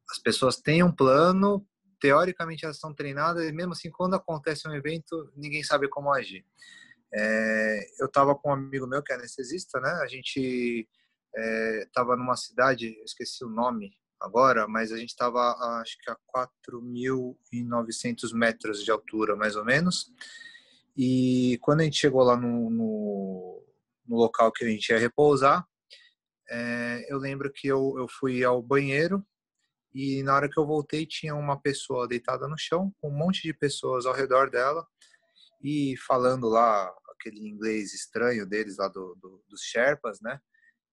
as 0.09 0.17
pessoas 0.19 0.57
têm 0.57 0.81
um 0.83 0.91
plano, 0.91 1.67
teoricamente 1.99 2.63
elas 2.63 2.77
estão 2.77 2.93
treinadas, 2.93 3.45
e 3.47 3.51
mesmo 3.51 3.73
assim, 3.73 3.89
quando 3.89 4.15
acontece 4.15 4.67
um 4.67 4.73
evento, 4.73 5.31
ninguém 5.35 5.63
sabe 5.63 5.89
como 5.89 6.13
agir. 6.13 6.45
É, 7.13 7.85
eu 7.99 8.07
estava 8.07 8.35
com 8.35 8.49
um 8.49 8.53
amigo 8.53 8.87
meu 8.87 9.01
que 9.01 9.11
é 9.11 9.15
anestesista, 9.15 9.79
né? 9.79 9.89
A 10.01 10.07
gente 10.07 10.87
estava 11.81 12.13
é, 12.13 12.17
numa 12.17 12.35
cidade, 12.35 12.95
esqueci 13.03 13.43
o 13.43 13.49
nome 13.49 13.91
agora, 14.19 14.67
mas 14.67 14.91
a 14.91 14.97
gente 14.97 15.09
estava 15.09 15.55
acho 15.81 15.97
que 15.99 16.09
a 16.09 16.17
4.900 16.69 18.33
metros 18.33 18.83
de 18.83 18.91
altura, 18.91 19.35
mais 19.35 19.55
ou 19.55 19.65
menos. 19.65 20.11
E 20.97 21.57
quando 21.61 21.81
a 21.81 21.83
gente 21.83 21.97
chegou 21.97 22.23
lá 22.23 22.37
no, 22.37 22.69
no 22.69 23.54
no 24.07 24.15
local 24.17 24.51
que 24.51 24.63
a 24.63 24.69
gente 24.69 24.89
ia 24.89 24.99
repousar. 24.99 25.65
É, 26.49 27.05
eu 27.11 27.17
lembro 27.17 27.51
que 27.51 27.67
eu, 27.67 27.95
eu 27.97 28.07
fui 28.07 28.43
ao 28.43 28.61
banheiro 28.61 29.25
e 29.93 30.21
na 30.23 30.35
hora 30.35 30.49
que 30.49 30.59
eu 30.59 30.65
voltei 30.65 31.05
tinha 31.05 31.33
uma 31.33 31.59
pessoa 31.59 32.07
deitada 32.07 32.47
no 32.47 32.57
chão, 32.57 32.93
com 32.99 33.09
um 33.09 33.17
monte 33.17 33.41
de 33.41 33.53
pessoas 33.53 34.05
ao 34.05 34.13
redor 34.13 34.49
dela 34.49 34.85
e 35.63 35.95
falando 36.05 36.47
lá 36.47 36.93
aquele 37.11 37.47
inglês 37.47 37.93
estranho 37.93 38.45
deles 38.45 38.77
lá 38.77 38.87
do, 38.87 39.15
do 39.15 39.43
dos 39.47 39.61
Sherpas, 39.61 40.19
né? 40.21 40.39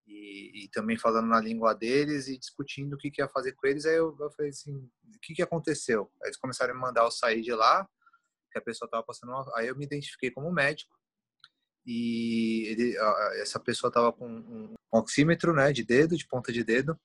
E, 0.06 0.64
e, 0.64 0.68
também 0.70 0.96
falando 0.96 1.28
na 1.28 1.40
língua 1.40 1.74
deles 1.74 2.26
e 2.26 2.38
discutindo 2.38 2.94
o 2.94 2.98
que, 2.98 3.10
que 3.10 3.22
ia 3.22 3.28
fazer 3.28 3.52
com 3.52 3.66
eles. 3.66 3.86
Aí 3.86 3.96
eu, 3.96 4.16
eu 4.18 4.30
falei 4.32 4.50
assim, 4.50 4.74
o 4.74 5.20
que, 5.20 5.34
que 5.34 5.42
aconteceu? 5.42 6.10
Aí 6.22 6.28
eles 6.28 6.36
começaram 6.36 6.72
a 6.72 6.74
me 6.74 6.80
mandar 6.80 7.04
eu 7.04 7.10
sair 7.10 7.40
de 7.40 7.52
lá, 7.52 7.88
que 8.50 8.58
a 8.58 8.62
pessoa 8.62 8.86
estava 8.86 9.02
passando 9.04 9.30
uma... 9.30 9.50
Aí 9.56 9.68
eu 9.68 9.76
me 9.76 9.84
identifiquei 9.84 10.30
como 10.30 10.52
médico 10.52 10.92
e 11.84 12.66
ele, 12.68 12.96
essa 13.40 13.58
pessoa 13.58 13.88
estava 13.88 14.12
com 14.12 14.26
um 14.26 14.74
oxímetro 14.92 15.52
né, 15.52 15.72
de 15.72 15.82
dedo, 15.82 16.16
de 16.16 16.26
ponta 16.26 16.52
de 16.52 16.62
dedo. 16.62 16.98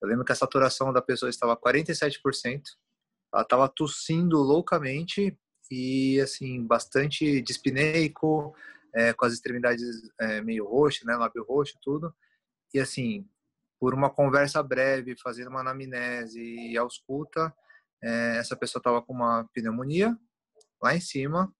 Eu 0.00 0.08
lembro 0.08 0.24
que 0.24 0.32
a 0.32 0.36
saturação 0.36 0.92
da 0.92 1.02
pessoa 1.02 1.30
estava 1.30 1.56
47%. 1.56 2.62
Ela 3.32 3.42
estava 3.42 3.68
tossindo 3.68 4.38
loucamente 4.38 5.36
e, 5.70 6.20
assim, 6.20 6.64
bastante 6.66 7.42
dispneico, 7.42 8.54
é, 8.94 9.12
com 9.12 9.26
as 9.26 9.34
extremidades 9.34 9.84
é, 10.20 10.40
meio 10.40 10.66
roxas, 10.66 11.04
né, 11.04 11.14
lábio 11.14 11.44
roxo, 11.44 11.74
tudo. 11.82 12.14
E, 12.72 12.80
assim, 12.80 13.28
por 13.78 13.94
uma 13.94 14.10
conversa 14.10 14.62
breve, 14.62 15.16
fazendo 15.22 15.48
uma 15.48 15.60
anamnese 15.60 16.40
e 16.40 16.76
ausculta, 16.76 17.54
é, 18.02 18.38
essa 18.38 18.56
pessoa 18.56 18.80
estava 18.80 19.02
com 19.02 19.12
uma 19.12 19.48
pneumonia 19.52 20.16
lá 20.82 20.94
em 20.94 21.00
cima 21.00 21.52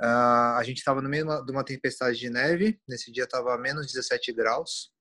Uh, 0.00 0.54
a 0.56 0.62
gente 0.64 0.78
estava 0.78 1.02
no 1.02 1.08
meio 1.08 1.24
de 1.44 1.50
uma 1.50 1.64
tempestade 1.64 2.18
de 2.18 2.30
neve, 2.30 2.80
nesse 2.88 3.10
dia 3.10 3.24
estava 3.24 3.58
menos 3.58 3.86
17 3.86 4.32
graus, 4.32 4.92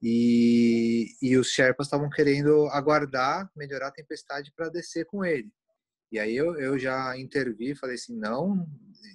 e, 0.00 1.16
e 1.20 1.36
os 1.36 1.48
Sherpas 1.48 1.86
estavam 1.86 2.08
querendo 2.10 2.68
aguardar, 2.68 3.50
melhorar 3.56 3.88
a 3.88 3.92
tempestade 3.92 4.52
para 4.54 4.68
descer 4.68 5.06
com 5.06 5.24
ele. 5.24 5.50
E 6.12 6.18
aí 6.18 6.36
eu, 6.36 6.54
eu 6.60 6.78
já 6.78 7.16
intervi, 7.18 7.74
falei 7.74 7.96
assim, 7.96 8.16
não, 8.16 8.66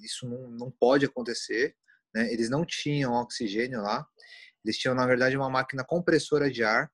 isso 0.04 0.28
não, 0.28 0.50
não 0.50 0.72
pode 0.72 1.06
acontecer, 1.06 1.76
né? 2.14 2.32
Eles 2.34 2.50
não 2.50 2.66
tinham 2.66 3.14
oxigênio 3.14 3.82
lá, 3.82 4.06
eles 4.66 4.78
tinham, 4.78 4.96
na 4.96 5.06
verdade, 5.06 5.38
uma 5.38 5.50
máquina 5.50 5.86
compressora 5.86 6.52
de 6.52 6.64
ar, 6.64 6.92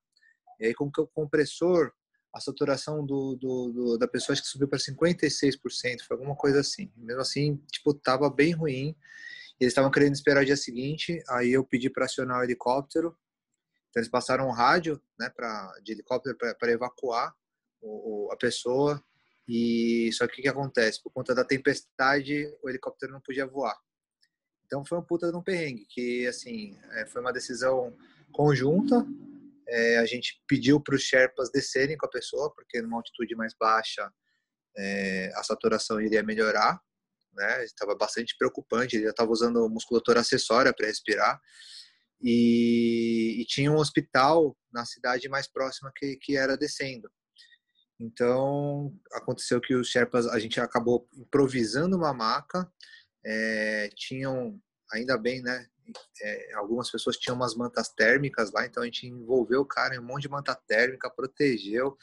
e 0.60 0.66
aí 0.66 0.74
com 0.74 0.90
o 0.96 1.06
compressor 1.08 1.92
a 2.32 2.40
saturação 2.40 3.04
do, 3.04 3.36
do, 3.36 3.72
do 3.72 3.98
da 3.98 4.06
pessoa 4.06 4.34
acho 4.34 4.42
que 4.42 4.48
subiu 4.48 4.68
para 4.68 4.78
56%, 4.78 5.58
foi 6.06 6.16
alguma 6.16 6.36
coisa 6.36 6.60
assim. 6.60 6.92
Mesmo 6.96 7.22
assim, 7.22 7.56
tipo, 7.70 7.94
tava 7.94 8.28
bem 8.28 8.52
ruim. 8.52 8.94
Eles 9.58 9.72
estavam 9.72 9.90
querendo 9.90 10.12
esperar 10.12 10.42
o 10.42 10.46
dia 10.46 10.56
seguinte, 10.56 11.22
aí 11.30 11.52
eu 11.52 11.64
pedi 11.64 11.88
para 11.88 12.04
acionar 12.04 12.40
o 12.40 12.44
helicóptero. 12.44 13.16
Então 13.88 14.02
eles 14.02 14.10
passaram 14.10 14.48
um 14.48 14.52
rádio, 14.52 15.00
né, 15.18 15.30
para 15.34 15.72
de 15.82 15.92
helicóptero 15.92 16.36
para 16.36 16.72
evacuar 16.72 17.34
o, 17.80 18.26
o, 18.26 18.32
a 18.32 18.36
pessoa. 18.36 19.02
E 19.48 20.10
só 20.12 20.26
que 20.26 20.40
o 20.40 20.42
que 20.42 20.48
acontece? 20.48 21.02
Por 21.02 21.10
conta 21.10 21.34
da 21.34 21.44
tempestade, 21.44 22.52
o 22.62 22.68
helicóptero 22.68 23.12
não 23.12 23.20
podia 23.20 23.46
voar. 23.46 23.76
Então 24.66 24.84
foi 24.84 24.98
um 24.98 25.02
puta 25.02 25.30
de 25.30 25.36
um 25.36 25.42
perrengue, 25.42 25.86
que 25.88 26.26
assim, 26.26 26.76
é, 26.92 27.06
foi 27.06 27.22
uma 27.22 27.32
decisão 27.32 27.96
conjunta, 28.32 29.06
é, 29.68 29.98
a 29.98 30.06
gente 30.06 30.40
pediu 30.46 30.80
para 30.80 30.94
os 30.94 31.02
Sherpas 31.02 31.50
descerem 31.50 31.96
com 31.96 32.06
a 32.06 32.10
pessoa, 32.10 32.52
porque 32.54 32.80
numa 32.80 32.98
altitude 32.98 33.34
mais 33.34 33.54
baixa 33.58 34.10
é, 34.76 35.30
a 35.34 35.42
saturação 35.42 36.00
iria 36.00 36.22
melhorar. 36.22 36.80
Né? 37.32 37.64
Estava 37.64 37.94
bastante 37.94 38.34
preocupante, 38.38 38.96
ele 38.96 39.04
já 39.04 39.10
estava 39.10 39.30
usando 39.30 39.68
musculatura 39.68 40.20
acessória 40.20 40.72
para 40.74 40.86
respirar. 40.86 41.40
E, 42.22 43.42
e, 43.42 43.44
tinha 43.44 43.70
um 43.70 43.76
hospital 43.76 44.56
na 44.72 44.86
cidade 44.86 45.28
mais 45.28 45.46
próxima 45.46 45.92
que, 45.94 46.16
que 46.16 46.36
era 46.36 46.56
descendo. 46.56 47.10
Então, 48.00 48.94
aconteceu 49.12 49.60
que 49.60 49.74
os 49.74 49.88
Sherpas, 49.88 50.26
a 50.26 50.38
gente 50.38 50.58
acabou 50.60 51.08
improvisando 51.14 51.96
uma 51.96 52.14
maca, 52.14 52.70
é, 53.24 53.90
tinham, 53.94 54.58
ainda 54.92 55.18
bem, 55.18 55.42
né, 55.42 55.66
é, 56.22 56.54
algumas 56.54 56.90
pessoas 56.90 57.16
tinham 57.16 57.36
umas 57.36 57.54
mantas 57.54 57.88
térmicas 57.88 58.52
lá, 58.52 58.66
então 58.66 58.82
a 58.82 58.86
gente 58.86 59.06
envolveu 59.06 59.60
o 59.60 59.66
cara 59.66 59.94
em 59.94 59.98
um 59.98 60.04
monte 60.04 60.22
de 60.22 60.28
manta 60.28 60.54
térmica, 60.54 61.10
protegeu, 61.10 61.96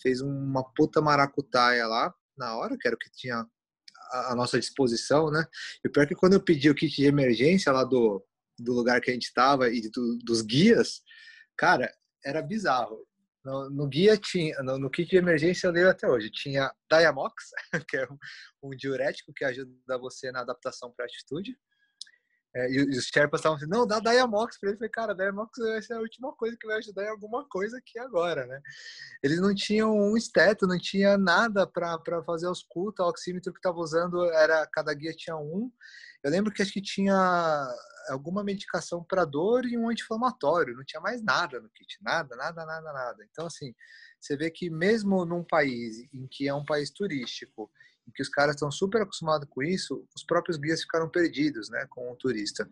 fez 0.00 0.20
uma 0.20 0.64
puta 0.74 1.00
maracutaia 1.00 1.86
lá 1.86 2.14
na 2.36 2.56
hora, 2.56 2.76
que 2.78 2.86
era 2.86 2.94
o 2.94 2.98
que 2.98 3.10
tinha 3.10 3.46
à 4.10 4.34
nossa 4.34 4.58
disposição, 4.58 5.30
né? 5.30 5.44
E 5.84 5.88
o 5.88 5.92
pior 5.92 6.02
é 6.02 6.06
que 6.06 6.14
quando 6.14 6.34
eu 6.34 6.42
pedi 6.42 6.68
o 6.68 6.74
kit 6.74 6.94
de 6.94 7.06
emergência 7.06 7.72
lá 7.72 7.84
do, 7.84 8.24
do 8.58 8.72
lugar 8.72 9.00
que 9.00 9.10
a 9.10 9.14
gente 9.14 9.24
estava 9.24 9.68
e 9.70 9.88
do, 9.90 10.18
dos 10.18 10.42
guias, 10.42 11.00
cara, 11.56 11.92
era 12.24 12.42
bizarro. 12.42 13.06
No, 13.44 13.68
no 13.70 13.88
guia 13.88 14.16
tinha, 14.16 14.56
no, 14.62 14.78
no, 14.78 14.90
kit 14.90 15.10
de 15.10 15.16
emergência 15.16 15.66
eu 15.66 15.72
leio 15.72 15.90
até 15.90 16.08
hoje, 16.08 16.30
tinha 16.30 16.72
Diamox, 16.88 17.50
que 17.88 17.96
é 17.96 18.04
um, 18.04 18.18
um 18.62 18.70
diurético 18.70 19.32
que 19.34 19.44
ajuda 19.44 19.98
você 19.98 20.30
na 20.30 20.40
adaptação 20.40 20.92
para 20.92 21.04
a 21.04 21.06
altitude, 21.06 21.58
é, 22.54 22.70
e, 22.70 22.82
os 22.82 23.06
Sherpas 23.06 23.40
estavam 23.40 23.56
assim, 23.56 23.66
não, 23.66 23.86
dá 23.86 23.98
Diamox 23.98 24.58
pra 24.58 24.68
ele. 24.68 24.74
Eu 24.76 24.78
falei, 24.78 24.90
cara, 24.90 25.14
Diamox 25.14 25.58
vai 25.58 25.82
ser 25.82 25.94
a 25.94 26.00
última 26.00 26.32
coisa 26.34 26.56
que 26.58 26.66
vai 26.66 26.76
ajudar 26.78 27.04
em 27.04 27.08
alguma 27.08 27.48
coisa 27.48 27.78
aqui 27.78 27.98
agora, 27.98 28.46
né? 28.46 28.60
Eles 29.22 29.40
não 29.40 29.54
tinham 29.54 29.96
um 29.96 30.16
esteto, 30.16 30.66
não 30.66 30.78
tinha 30.78 31.16
nada 31.16 31.66
para 31.66 32.22
fazer 32.24 32.48
os 32.48 32.62
cultos, 32.62 33.04
o 33.04 33.08
oxímetro 33.08 33.52
que 33.52 33.58
estava 33.58 33.78
usando 33.78 34.22
era, 34.32 34.66
cada 34.66 34.92
guia 34.92 35.14
tinha 35.14 35.36
um. 35.36 35.70
Eu 36.22 36.30
lembro 36.30 36.52
que 36.52 36.62
acho 36.62 36.72
que 36.72 36.82
tinha 36.82 37.68
alguma 38.08 38.44
medicação 38.44 39.02
para 39.02 39.24
dor 39.24 39.64
e 39.64 39.78
um 39.78 39.88
anti-inflamatório, 39.88 40.76
não 40.76 40.84
tinha 40.84 41.00
mais 41.00 41.22
nada 41.22 41.58
no 41.60 41.70
kit, 41.70 41.98
nada, 42.02 42.36
nada, 42.36 42.66
nada, 42.66 42.92
nada. 42.92 43.24
Então, 43.30 43.46
assim, 43.46 43.74
você 44.20 44.36
vê 44.36 44.50
que 44.50 44.68
mesmo 44.68 45.24
num 45.24 45.42
país 45.42 45.98
em 46.12 46.26
que 46.30 46.46
é 46.48 46.54
um 46.54 46.64
país 46.64 46.90
turístico 46.90 47.70
que 48.14 48.22
os 48.22 48.28
caras 48.28 48.54
estão 48.54 48.70
super 48.70 49.02
acostumados 49.02 49.48
com 49.48 49.62
isso, 49.62 50.06
os 50.14 50.24
próprios 50.24 50.58
guias 50.58 50.82
ficaram 50.82 51.08
perdidos, 51.08 51.70
né, 51.70 51.86
com 51.88 52.10
o 52.10 52.16
turista. 52.16 52.68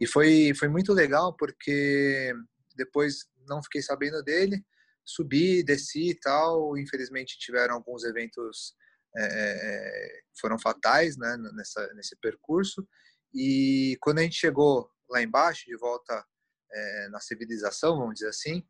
E 0.00 0.06
foi, 0.06 0.52
foi 0.54 0.68
muito 0.68 0.92
legal 0.92 1.34
porque 1.36 2.32
depois 2.76 3.26
não 3.46 3.62
fiquei 3.62 3.82
sabendo 3.82 4.22
dele, 4.22 4.64
subi, 5.04 5.62
desci 5.62 6.10
e 6.10 6.14
tal. 6.14 6.76
Infelizmente 6.76 7.38
tiveram 7.38 7.74
alguns 7.74 8.04
eventos 8.04 8.74
é, 9.16 10.22
foram 10.40 10.58
fatais, 10.58 11.16
né, 11.16 11.36
nessa 11.54 11.94
nesse 11.94 12.16
percurso. 12.16 12.86
E 13.34 13.96
quando 14.00 14.18
a 14.18 14.22
gente 14.22 14.36
chegou 14.36 14.88
lá 15.08 15.22
embaixo, 15.22 15.64
de 15.66 15.76
volta 15.76 16.24
é, 16.72 17.08
na 17.08 17.20
civilização, 17.20 17.98
vamos 17.98 18.14
dizer 18.14 18.28
assim, 18.28 18.64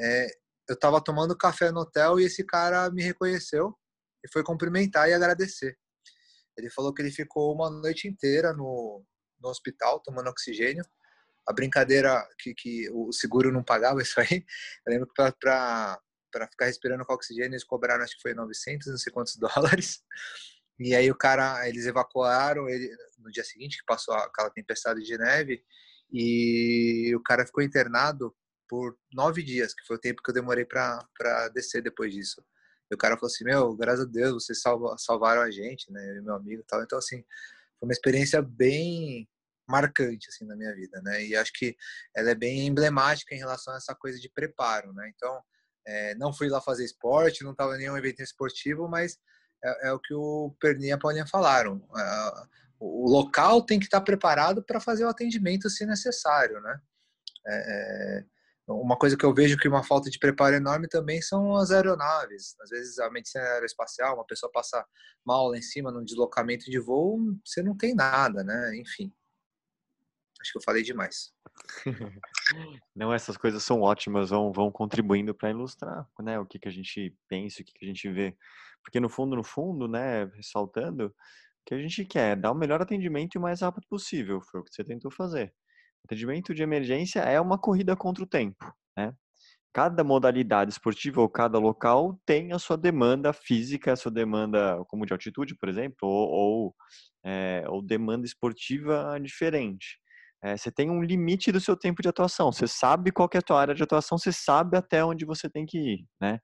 é, 0.00 0.26
eu 0.68 0.74
estava 0.74 1.02
tomando 1.02 1.36
café 1.36 1.70
no 1.70 1.80
hotel 1.80 2.20
e 2.20 2.24
esse 2.24 2.44
cara 2.44 2.90
me 2.90 3.02
reconheceu 3.02 3.76
e 4.24 4.28
foi 4.32 4.42
cumprimentar 4.42 5.08
e 5.08 5.14
agradecer. 5.14 5.78
Ele 6.56 6.70
falou 6.70 6.92
que 6.92 7.00
ele 7.02 7.10
ficou 7.10 7.54
uma 7.54 7.70
noite 7.70 8.08
inteira 8.08 8.52
no, 8.52 9.04
no 9.40 9.48
hospital 9.48 10.00
tomando 10.00 10.28
oxigênio. 10.28 10.84
A 11.48 11.52
brincadeira 11.52 12.26
que, 12.38 12.54
que 12.54 12.90
o 12.90 13.12
seguro 13.12 13.50
não 13.50 13.62
pagava 13.62 14.00
isso 14.02 14.20
aí. 14.20 14.44
Eu 14.86 14.92
lembro 14.92 15.06
que 15.06 15.14
para 15.14 16.00
para 16.30 16.46
ficar 16.46 16.66
respirando 16.66 17.04
com 17.04 17.12
oxigênio, 17.12 17.50
eles 17.50 17.64
cobraram, 17.64 18.04
acho 18.04 18.14
que 18.14 18.22
foi 18.22 18.34
900, 18.34 18.86
não 18.86 18.96
sei 18.96 19.12
quantos 19.12 19.34
dólares. 19.36 20.00
E 20.78 20.94
aí 20.94 21.10
o 21.10 21.14
cara, 21.14 21.68
eles 21.68 21.86
evacuaram 21.86 22.68
ele 22.68 22.88
no 23.18 23.30
dia 23.30 23.44
seguinte, 23.44 23.78
que 23.78 23.84
passou 23.84 24.14
aquela 24.14 24.48
tempestade 24.48 25.02
de 25.02 25.18
neve, 25.18 25.62
e 26.12 27.12
o 27.14 27.20
cara 27.20 27.44
ficou 27.44 27.62
internado 27.62 28.34
por 28.68 28.96
nove 29.12 29.42
dias, 29.42 29.74
que 29.74 29.84
foi 29.86 29.96
o 29.96 30.00
tempo 30.00 30.22
que 30.22 30.30
eu 30.30 30.34
demorei 30.34 30.64
para 30.64 31.48
descer 31.52 31.82
depois 31.82 32.12
disso. 32.12 32.42
E 32.90 32.94
o 32.94 32.98
cara 32.98 33.16
falou 33.16 33.28
assim, 33.32 33.44
meu, 33.44 33.74
graças 33.74 34.04
a 34.04 34.08
Deus, 34.08 34.44
vocês 34.44 34.60
salva, 34.60 34.96
salvaram 34.98 35.42
a 35.42 35.50
gente, 35.50 35.90
né, 35.92 36.10
eu 36.10 36.16
e 36.16 36.22
meu 36.22 36.34
amigo 36.34 36.62
e 36.62 36.64
tal. 36.64 36.82
Então, 36.82 36.98
assim, 36.98 37.24
foi 37.78 37.88
uma 37.88 37.92
experiência 37.92 38.42
bem 38.42 39.28
marcante, 39.68 40.28
assim, 40.28 40.44
na 40.44 40.56
minha 40.56 40.74
vida, 40.74 41.00
né, 41.02 41.24
e 41.24 41.36
acho 41.36 41.52
que 41.54 41.76
ela 42.14 42.30
é 42.30 42.34
bem 42.34 42.66
emblemática 42.66 43.34
em 43.34 43.38
relação 43.38 43.72
a 43.72 43.76
essa 43.76 43.94
coisa 43.94 44.18
de 44.18 44.28
preparo, 44.28 44.92
né. 44.92 45.10
Então, 45.14 45.40
é, 45.86 46.14
não 46.16 46.32
fui 46.32 46.48
lá 46.48 46.60
fazer 46.60 46.84
esporte, 46.84 47.44
não 47.44 47.52
estava 47.52 47.76
em 47.76 47.78
nenhum 47.78 47.96
evento 47.96 48.20
esportivo, 48.20 48.88
mas 48.88 49.18
é, 49.64 49.88
é, 49.88 49.92
o 49.92 49.98
que 49.98 50.14
o 50.14 50.54
Perni 50.60 50.88
e 50.88 50.92
a 50.92 50.98
Paulinha 50.98 51.26
falaram. 51.26 51.82
É, 51.96 52.32
o 52.78 53.08
local 53.08 53.62
tem 53.62 53.78
que 53.78 53.84
estar 53.84 54.00
preparado 54.00 54.62
para 54.62 54.80
fazer 54.80 55.04
o 55.04 55.08
atendimento 55.08 55.68
se 55.68 55.84
necessário, 55.84 56.60
né? 56.60 56.80
É, 57.46 58.18
é 58.18 58.24
uma 58.74 58.96
coisa 58.96 59.16
que 59.16 59.24
eu 59.24 59.34
vejo 59.34 59.56
que 59.56 59.68
uma 59.68 59.82
falta 59.82 60.10
de 60.10 60.18
preparo 60.18 60.54
enorme 60.54 60.88
também 60.88 61.20
são 61.20 61.56
as 61.56 61.70
aeronaves. 61.70 62.54
Às 62.60 62.70
vezes 62.70 62.98
a 62.98 63.10
medicina 63.10 63.44
aeroespacial, 63.44 64.14
uma 64.14 64.26
pessoa 64.26 64.50
passa 64.52 64.84
mal 65.24 65.48
lá 65.48 65.58
em 65.58 65.62
cima 65.62 65.90
num 65.90 66.04
deslocamento 66.04 66.70
de 66.70 66.78
voo, 66.78 67.18
você 67.44 67.62
não 67.62 67.76
tem 67.76 67.94
nada, 67.94 68.44
né? 68.44 68.76
Enfim. 68.76 69.12
Acho 70.40 70.52
que 70.52 70.58
eu 70.58 70.62
falei 70.62 70.82
demais. 70.82 71.32
Não, 72.96 73.12
essas 73.12 73.36
coisas 73.36 73.62
são 73.62 73.82
ótimas, 73.82 74.30
vão, 74.30 74.50
vão 74.52 74.72
contribuindo 74.72 75.34
para 75.34 75.50
ilustrar 75.50 76.08
né, 76.18 76.38
o 76.38 76.46
que, 76.46 76.58
que 76.58 76.68
a 76.68 76.72
gente 76.72 77.14
pensa, 77.28 77.60
o 77.60 77.64
que, 77.64 77.72
que 77.74 77.84
a 77.84 77.88
gente 77.88 78.10
vê. 78.10 78.36
Porque 78.82 78.98
no 78.98 79.08
fundo, 79.08 79.36
no 79.36 79.44
fundo, 79.44 79.86
né, 79.86 80.24
ressaltando, 80.34 81.06
o 81.06 81.14
que 81.66 81.74
a 81.74 81.78
gente 81.78 82.04
quer 82.06 82.32
é 82.32 82.36
dar 82.36 82.52
o 82.52 82.54
melhor 82.54 82.80
atendimento 82.80 83.36
o 83.36 83.40
mais 83.40 83.60
rápido 83.60 83.86
possível, 83.86 84.40
foi 84.40 84.60
o 84.60 84.64
que 84.64 84.74
você 84.74 84.82
tentou 84.82 85.10
fazer. 85.10 85.54
Atendimento 86.04 86.54
de 86.54 86.62
emergência 86.62 87.20
é 87.20 87.40
uma 87.40 87.58
corrida 87.58 87.96
contra 87.96 88.24
o 88.24 88.26
tempo, 88.26 88.72
né? 88.96 89.12
Cada 89.72 90.04
modalidade 90.04 90.72
esportiva 90.72 91.20
ou 91.20 91.28
cada 91.28 91.58
local 91.58 92.20
tem 92.26 92.52
a 92.52 92.58
sua 92.58 92.76
demanda 92.76 93.32
física, 93.32 93.92
a 93.92 93.96
sua 93.96 94.10
demanda 94.10 94.84
como 94.88 95.06
de 95.06 95.12
altitude, 95.12 95.54
por 95.56 95.68
exemplo, 95.68 96.08
ou, 96.08 96.28
ou, 96.30 96.74
é, 97.24 97.64
ou 97.68 97.82
demanda 97.82 98.26
esportiva 98.26 99.18
diferente. 99.22 99.98
É, 100.42 100.56
você 100.56 100.72
tem 100.72 100.90
um 100.90 101.02
limite 101.02 101.52
do 101.52 101.60
seu 101.60 101.76
tempo 101.76 102.02
de 102.02 102.08
atuação. 102.08 102.50
Você 102.52 102.66
sabe 102.66 103.12
qual 103.12 103.28
é 103.34 103.38
a 103.38 103.42
tua 103.42 103.60
área 103.60 103.74
de 103.74 103.82
atuação, 103.82 104.18
você 104.18 104.32
sabe 104.32 104.76
até 104.76 105.04
onde 105.04 105.24
você 105.26 105.48
tem 105.50 105.66
que 105.66 105.78
ir, 105.78 106.06
né? 106.20 106.40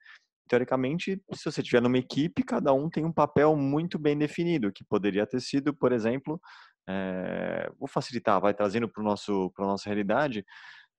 Teoricamente, 0.49 1.21
se 1.33 1.45
você 1.45 1.61
estiver 1.61 1.83
numa 1.83 1.99
equipe, 1.99 2.43
cada 2.43 2.73
um 2.73 2.89
tem 2.89 3.05
um 3.05 3.13
papel 3.13 3.57
muito 3.57 3.99
bem 3.99 4.17
definido, 4.17 4.73
que 4.73 4.85
poderia 4.85 5.27
ter 5.27 5.41
sido, 5.41 5.75
por 5.75 5.93
exemplo, 5.93 6.41
é, 6.89 7.69
vou 7.79 7.89
facilitar, 7.89 8.41
vai 8.41 8.55
trazendo 8.55 8.89
para 8.89 9.03
nosso 9.03 9.51
para 9.55 9.67
nossa 9.67 9.89
realidade. 9.89 10.45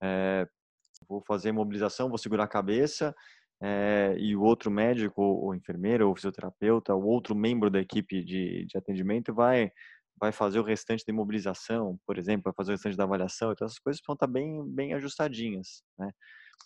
É, 0.02 0.48
vou 1.08 1.24
fazer 1.26 1.52
mobilização, 1.52 2.10
vou 2.10 2.18
segurar 2.18 2.44
a 2.44 2.48
cabeça 2.48 3.16
é, 3.62 4.16
e 4.18 4.36
o 4.36 4.42
outro 4.42 4.70
médico, 4.70 5.22
ou 5.22 5.56
enfermeiro, 5.56 6.08
ou 6.08 6.16
fisioterapeuta, 6.16 6.94
o 6.94 7.06
outro 7.06 7.36
membro 7.36 7.70
da 7.70 7.80
equipe 7.80 8.24
de, 8.24 8.66
de 8.66 8.78
atendimento 8.78 9.34
vai 9.34 9.72
vai 10.20 10.32
fazer 10.32 10.60
o 10.60 10.64
restante 10.64 11.06
da 11.06 11.14
imobilização, 11.14 12.00
por 12.06 12.18
exemplo, 12.18 12.44
vai 12.46 12.54
fazer 12.54 12.72
o 12.72 12.76
restante 12.76 12.98
da 12.98 13.04
avaliação, 13.04 13.52
então 13.52 13.66
essas 13.66 13.80
coisas 13.80 14.02
vão 14.06 14.14
estar 14.16 14.28
bem, 14.28 14.64
bem 14.68 14.94
ajustadinhas, 14.94 15.84
né? 15.98 16.12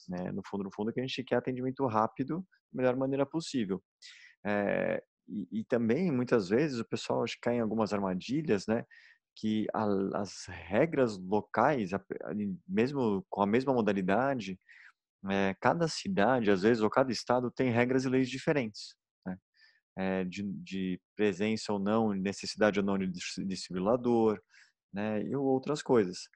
né? 0.10 0.32
No 0.32 0.42
fundo, 0.46 0.64
no 0.64 0.72
fundo, 0.72 0.92
que 0.94 1.00
a 1.00 1.06
gente 1.06 1.24
quer 1.24 1.38
atendimento 1.38 1.86
rápido 1.86 2.46
da 2.72 2.82
melhor 2.82 2.96
maneira 2.96 3.26
possível. 3.26 3.84
É, 4.46 5.04
e, 5.28 5.48
e, 5.60 5.64
também, 5.66 6.12
muitas 6.12 6.50
vezes, 6.50 6.80
o 6.80 6.86
pessoal 6.86 7.24
acho 7.24 7.38
cai 7.42 7.56
em 7.56 7.62
algumas 7.62 7.94
armadilhas, 7.94 8.66
né? 8.68 8.86
Que 9.36 9.68
a, 9.74 9.86
as 10.22 10.46
regras 10.48 11.18
locais, 11.18 11.92
mesmo 12.68 13.26
com 13.30 13.42
a 13.42 13.48
mesma 13.48 13.74
modalidade, 13.74 14.60
é, 15.30 15.56
cada 15.62 15.88
cidade, 15.88 16.52
às 16.52 16.64
vezes, 16.64 16.82
ou 16.84 16.90
cada 16.90 17.12
estado 17.12 17.52
tem 17.52 17.70
regras 17.72 18.06
e 18.06 18.10
leis 18.10 18.30
diferentes 18.30 18.96
é, 19.98 20.24
de, 20.24 20.44
de, 20.44 21.02
presença 21.16 21.74
ou 21.74 21.80
não, 21.80 22.14
necessidade 22.14 22.80
ou 22.80 22.86
não 22.86 22.98
de 22.98 23.08
desfibrilador, 23.46 24.42
né, 24.94 25.24
e 25.24 25.36
outras 25.36 25.82
coisas. 25.82 26.30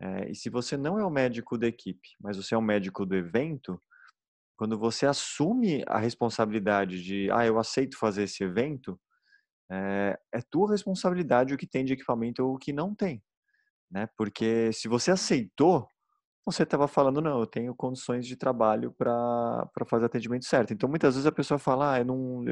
É, 0.00 0.30
e 0.30 0.34
se 0.34 0.48
você 0.48 0.76
não 0.76 0.98
é 0.98 1.04
o 1.04 1.10
médico 1.10 1.58
da 1.58 1.66
equipe, 1.66 2.08
mas 2.20 2.36
você 2.36 2.54
é 2.54 2.58
o 2.58 2.62
médico 2.62 3.04
do 3.04 3.14
evento, 3.14 3.80
quando 4.56 4.78
você 4.78 5.06
assume 5.06 5.82
a 5.86 5.98
responsabilidade 5.98 7.02
de, 7.02 7.30
ah, 7.30 7.46
eu 7.46 7.58
aceito 7.58 7.98
fazer 7.98 8.24
esse 8.24 8.44
evento, 8.44 9.00
é, 9.70 10.18
é 10.32 10.40
tua 10.50 10.72
responsabilidade 10.72 11.54
o 11.54 11.56
que 11.56 11.66
tem 11.66 11.84
de 11.84 11.92
equipamento 11.92 12.44
ou 12.44 12.54
o 12.54 12.58
que 12.58 12.72
não 12.72 12.94
tem, 12.94 13.22
né? 13.90 14.08
Porque 14.16 14.72
se 14.72 14.88
você 14.88 15.10
aceitou, 15.10 15.88
você 16.44 16.62
estava 16.64 16.88
falando, 16.88 17.20
não, 17.20 17.40
eu 17.40 17.46
tenho 17.46 17.74
condições 17.74 18.26
de 18.26 18.36
trabalho 18.36 18.92
para 18.92 19.68
fazer 19.88 20.06
atendimento 20.06 20.44
certo. 20.46 20.72
Então, 20.72 20.88
muitas 20.88 21.14
vezes 21.14 21.26
a 21.26 21.32
pessoa 21.32 21.58
fala, 21.58 21.96
ah, 21.98 22.04
não, 22.04 22.44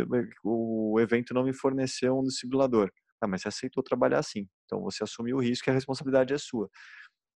o 0.44 1.00
evento 1.00 1.34
não 1.34 1.44
me 1.44 1.52
forneceu 1.52 2.18
um 2.18 2.22
desfibrilador. 2.24 2.90
Ah, 3.20 3.26
mas 3.26 3.42
você 3.42 3.48
aceitou 3.48 3.82
trabalhar 3.82 4.18
assim. 4.20 4.46
Então, 4.66 4.80
você 4.82 5.02
assumiu 5.04 5.36
o 5.38 5.40
risco 5.42 5.68
e 5.68 5.72
a 5.72 5.74
responsabilidade 5.74 6.34
é 6.34 6.38
sua. 6.38 6.68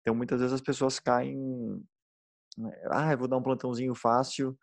Então, 0.01 0.15
muitas 0.15 0.39
vezes 0.41 0.53
as 0.53 0.61
pessoas 0.61 0.99
caem, 0.99 1.37
né, 2.57 2.71
ah, 2.91 3.11
eu 3.13 3.17
vou 3.17 3.27
dar 3.27 3.37
um 3.37 3.43
plantãozinho 3.43 3.95
fácil 3.95 4.57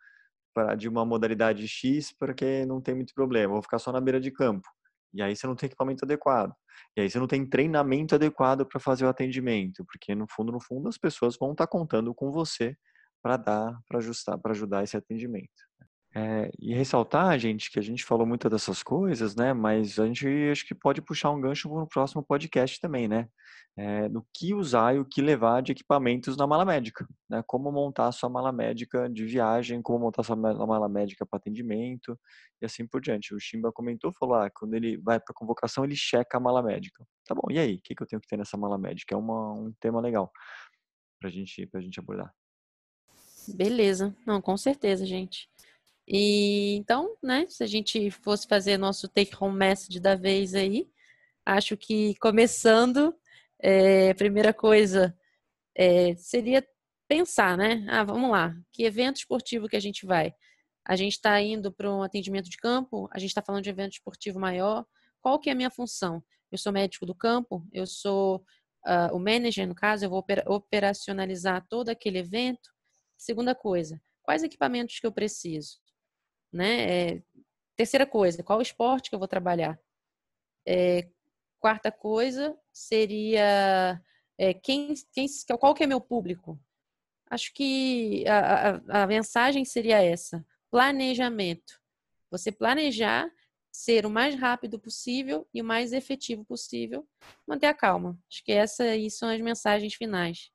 de 0.79 0.88
uma 0.88 1.05
modalidade 1.07 1.68
X 1.68 2.12
porque 2.18 2.66
não 2.66 2.81
tem 2.81 2.94
muito 2.94 3.14
problema, 3.14 3.53
vou 3.55 3.62
ficar 3.62 3.79
só 3.79 3.92
na 3.92 4.01
beira 4.01 4.20
de 4.20 4.31
campo. 4.33 4.68
E 5.14 5.23
aí 5.23 5.35
você 5.35 5.47
não 5.47 5.57
tem 5.57 5.66
equipamento 5.66 6.05
adequado. 6.05 6.53
E 6.97 7.01
aí 7.01 7.11
você 7.11 7.18
não 7.18 7.27
tem 7.27 7.49
treinamento 7.49 8.14
adequado 8.14 8.66
para 8.66 8.81
fazer 8.81 9.05
o 9.05 9.09
atendimento, 9.09 9.85
porque 9.85 10.14
no 10.14 10.27
fundo, 10.31 10.53
no 10.53 10.61
fundo, 10.61 10.88
as 10.88 10.99
pessoas 10.99 11.37
vão 11.38 11.53
estar 11.53 11.66
tá 11.66 11.71
contando 11.71 12.14
com 12.14 12.31
você 12.31 12.77
para 13.23 13.37
dar, 13.37 13.79
para 13.88 13.99
ajustar, 13.99 14.38
para 14.38 14.53
ajudar 14.53 14.85
esse 14.85 14.97
atendimento. 14.97 15.67
É, 16.14 16.51
e 16.59 16.75
ressaltar, 16.75 17.38
gente, 17.38 17.71
que 17.71 17.79
a 17.79 17.83
gente 17.83 18.05
falou 18.05 18.27
muito 18.27 18.49
dessas 18.49 18.83
coisas, 18.83 19.37
né? 19.37 19.53
Mas 19.53 19.99
a 19.99 20.07
gente 20.07 20.27
acho 20.51 20.66
que 20.66 20.75
pode 20.75 21.03
puxar 21.03 21.31
um 21.31 21.40
gancho 21.40 21.68
no 21.68 21.87
próximo 21.87 22.23
podcast 22.23 22.81
também, 22.81 23.07
né? 23.07 23.29
É, 23.77 24.09
no 24.09 24.27
que 24.35 24.55
usar 24.55 24.97
e 24.97 24.99
o 24.99 25.05
que 25.05 25.23
levar 25.23 25.62
de 25.62 25.71
equipamentos 25.71 26.37
na 26.37 26.47
mala 26.47 26.64
médica, 26.64 27.07
né? 27.29 27.44
Como 27.47 27.71
montar 27.71 28.11
sua 28.12 28.29
mala 28.29 28.51
médica 28.51 29.09
de 29.09 29.25
viagem, 29.27 29.83
como 29.83 29.99
montar 30.01 30.23
sua 30.23 30.35
mala 30.35 30.88
médica 30.88 31.27
para 31.27 31.37
atendimento 31.37 32.18
e 32.61 32.66
assim 32.66 32.87
por 32.87 33.01
diante. 33.01 33.35
O 33.35 33.38
Chimba 33.38 33.71
comentou, 33.71 34.12
falou, 34.18 34.37
ah, 34.37 34.51
quando 34.51 34.75
ele 34.75 34.97
vai 34.97 35.21
para 35.21 35.35
convocação, 35.35 35.85
ele 35.85 35.94
checa 35.94 36.38
a 36.38 36.40
mala 36.40 36.62
médica. 36.62 37.07
Tá 37.27 37.35
bom, 37.35 37.51
e 37.51 37.59
aí? 37.59 37.75
O 37.75 37.81
que, 37.83 37.94
que 37.94 38.03
eu 38.03 38.07
tenho 38.07 38.21
que 38.21 38.27
ter 38.27 38.38
nessa 38.38 38.57
mala 38.57 38.79
médica? 38.79 39.14
É 39.14 39.18
uma, 39.18 39.53
um 39.53 39.73
tema 39.79 40.01
legal 40.01 40.33
para 41.21 41.31
gente, 41.31 41.68
a 41.73 41.81
gente 41.81 42.01
abordar. 42.01 42.33
Beleza. 43.55 44.14
Não, 44.27 44.40
com 44.40 44.57
certeza, 44.57 45.07
gente. 45.07 45.49
E 46.11 46.77
então, 46.77 47.16
né, 47.23 47.47
se 47.49 47.62
a 47.62 47.66
gente 47.66 48.11
fosse 48.11 48.49
fazer 48.49 48.79
nosso 48.79 49.09
take 49.09 49.33
home 49.38 49.57
message 49.57 50.01
da 50.01 50.14
vez 50.14 50.55
aí, 50.55 50.88
acho 51.44 51.77
que 51.77 52.14
começando, 52.16 53.14
é, 53.62 54.11
a 54.11 54.14
primeira 54.14 54.55
coisa 54.55 55.14
é, 55.77 56.14
seria 56.16 56.66
pensar, 57.07 57.59
né? 57.59 57.87
Ah, 57.90 58.05
vamos 58.05 58.31
lá, 58.31 58.55
que 58.73 58.85
evento 58.85 59.16
esportivo 59.18 59.68
que 59.68 59.77
a 59.77 59.81
gente 59.81 60.07
vai? 60.07 60.35
A 60.87 60.97
gente 60.97 61.12
está 61.12 61.40
indo 61.42 61.71
para 61.73 61.90
um 61.92 62.03
atendimento 62.03 62.49
de 62.49 62.57
campo, 62.57 63.09
a 63.12 63.18
gente 63.18 63.31
está 63.31 63.42
falando 63.42 63.64
de 63.64 63.71
evento 63.71 63.92
esportivo 63.92 64.40
maior. 64.40 64.87
Qual 65.21 65.38
que 65.38 65.51
é 65.51 65.53
a 65.53 65.57
minha 65.57 65.71
função? 65.71 66.25
Eu 66.51 66.57
sou 66.57 66.73
médico 66.73 67.05
do 67.05 67.14
campo, 67.14 67.66
eu 67.73 67.87
sou 67.87 68.37
uh, 68.87 69.14
o 69.14 69.18
manager, 69.18 69.68
no 69.68 69.75
caso, 69.75 70.07
eu 70.07 70.11
vou 70.11 70.25
operacionalizar 70.47 71.66
todo 71.68 71.90
aquele 71.90 72.18
evento. 72.18 72.71
Segunda 73.18 73.55
coisa, 73.55 74.01
quais 74.23 74.42
equipamentos 74.42 74.99
que 74.99 75.07
eu 75.07 75.12
preciso? 75.12 75.79
Né? 76.53 77.13
É, 77.17 77.23
terceira 77.77 78.07
coisa, 78.07 78.43
qual 78.43 78.61
esporte 78.61 79.11
que 79.11 79.15
eu 79.15 79.19
vou 79.19 79.29
trabalhar? 79.29 79.79
É, 80.67 81.09
quarta 81.61 81.91
coisa 81.91 82.57
seria 82.73 84.03
é, 84.39 84.55
quem, 84.55 84.95
quem, 85.13 85.27
qual 85.59 85.75
que 85.75 85.85
é 85.85 85.87
meu 85.87 86.01
público? 86.01 86.59
Acho 87.31 87.53
que 87.53 88.25
a, 88.27 88.71
a, 88.71 89.03
a 89.03 89.07
mensagem 89.07 89.65
seria 89.65 90.03
essa: 90.03 90.45
planejamento. 90.71 91.81
Você 92.31 92.53
planejar 92.53 93.31
ser 93.71 94.07
o 94.07 94.11
mais 94.11 94.35
rápido 94.35 94.79
possível 94.79 95.47
e 95.53 95.61
o 95.63 95.65
mais 95.65 95.93
efetivo 95.93 96.45
possível, 96.45 97.07
manter 97.47 97.67
a 97.67 97.75
calma. 97.75 98.19
Acho 98.31 98.45
que 98.45 98.53
essas 98.53 99.17
são 99.17 99.29
as 99.29 99.41
mensagens 99.41 99.95
finais. 99.95 100.51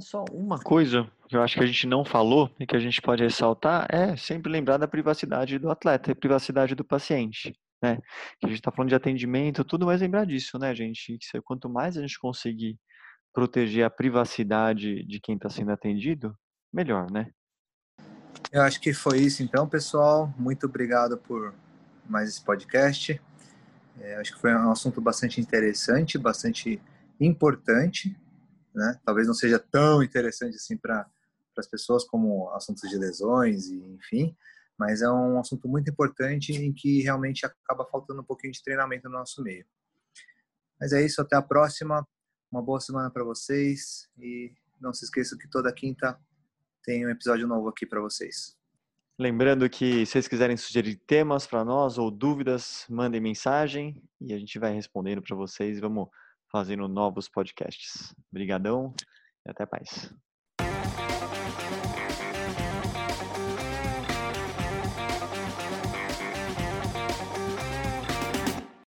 Só 0.00 0.24
uma 0.30 0.58
coisa 0.58 1.10
que 1.28 1.36
eu 1.36 1.42
acho 1.42 1.56
que 1.56 1.64
a 1.64 1.66
gente 1.66 1.86
não 1.86 2.04
falou 2.04 2.54
e 2.60 2.66
que 2.66 2.76
a 2.76 2.78
gente 2.78 3.00
pode 3.00 3.22
ressaltar 3.22 3.86
é 3.88 4.14
sempre 4.16 4.52
lembrar 4.52 4.76
da 4.76 4.86
privacidade 4.86 5.58
do 5.58 5.70
atleta 5.70 6.10
e 6.10 6.14
privacidade 6.14 6.74
do 6.74 6.84
paciente. 6.84 7.58
Né? 7.82 7.96
Que 8.38 8.46
a 8.46 8.48
gente 8.48 8.58
está 8.58 8.70
falando 8.70 8.90
de 8.90 8.94
atendimento, 8.94 9.64
tudo 9.64 9.86
mais 9.86 10.00
lembrar 10.00 10.26
disso, 10.26 10.58
né, 10.58 10.74
gente? 10.74 11.16
Que 11.18 11.40
quanto 11.40 11.70
mais 11.70 11.96
a 11.96 12.02
gente 12.02 12.18
conseguir 12.18 12.78
proteger 13.32 13.84
a 13.84 13.90
privacidade 13.90 15.04
de 15.06 15.20
quem 15.20 15.36
está 15.36 15.48
sendo 15.48 15.72
atendido, 15.72 16.36
melhor, 16.72 17.10
né? 17.10 17.30
Eu 18.52 18.62
acho 18.62 18.80
que 18.80 18.92
foi 18.92 19.20
isso 19.20 19.42
então, 19.42 19.68
pessoal. 19.68 20.32
Muito 20.36 20.66
obrigado 20.66 21.16
por 21.16 21.54
mais 22.08 22.28
esse 22.28 22.42
podcast. 22.42 23.20
É, 24.00 24.16
acho 24.16 24.34
que 24.34 24.40
foi 24.40 24.54
um 24.54 24.70
assunto 24.70 25.00
bastante 25.00 25.40
interessante, 25.40 26.18
bastante 26.18 26.80
importante. 27.20 28.16
Né? 28.78 28.96
Talvez 29.04 29.26
não 29.26 29.34
seja 29.34 29.58
tão 29.58 30.04
interessante 30.04 30.54
assim 30.54 30.76
para 30.76 31.04
as 31.56 31.66
pessoas 31.66 32.04
como 32.04 32.48
assuntos 32.50 32.88
de 32.88 32.96
lesões 32.96 33.66
e 33.66 33.76
enfim, 33.76 34.36
mas 34.78 35.02
é 35.02 35.10
um 35.10 35.40
assunto 35.40 35.68
muito 35.68 35.90
importante 35.90 36.52
em 36.52 36.72
que 36.72 37.02
realmente 37.02 37.44
acaba 37.44 37.84
faltando 37.84 38.20
um 38.20 38.24
pouquinho 38.24 38.52
de 38.52 38.62
treinamento 38.62 39.08
no 39.08 39.18
nosso 39.18 39.42
meio. 39.42 39.66
Mas 40.80 40.92
é 40.92 41.04
isso, 41.04 41.20
até 41.20 41.34
a 41.34 41.42
próxima. 41.42 42.06
Uma 42.52 42.62
boa 42.62 42.78
semana 42.78 43.10
para 43.10 43.24
vocês 43.24 44.08
e 44.16 44.52
não 44.80 44.92
se 44.92 45.04
esqueçam 45.04 45.36
que 45.36 45.50
toda 45.50 45.72
quinta 45.72 46.16
tem 46.84 47.04
um 47.04 47.10
episódio 47.10 47.48
novo 47.48 47.68
aqui 47.68 47.84
para 47.84 48.00
vocês. 48.00 48.56
Lembrando 49.18 49.68
que 49.68 50.06
se 50.06 50.12
vocês 50.12 50.28
quiserem 50.28 50.56
sugerir 50.56 50.94
temas 51.04 51.48
para 51.48 51.64
nós 51.64 51.98
ou 51.98 52.12
dúvidas, 52.12 52.86
mandem 52.88 53.20
mensagem 53.20 54.00
e 54.20 54.32
a 54.32 54.38
gente 54.38 54.56
vai 54.56 54.72
respondendo 54.72 55.20
para 55.20 55.34
vocês 55.34 55.80
vamos 55.80 56.08
fazendo 56.50 56.88
novos 56.88 57.28
podcasts. 57.28 58.14
Obrigadão 58.30 58.94
e 59.46 59.50
até 59.50 59.66
mais. 59.70 60.12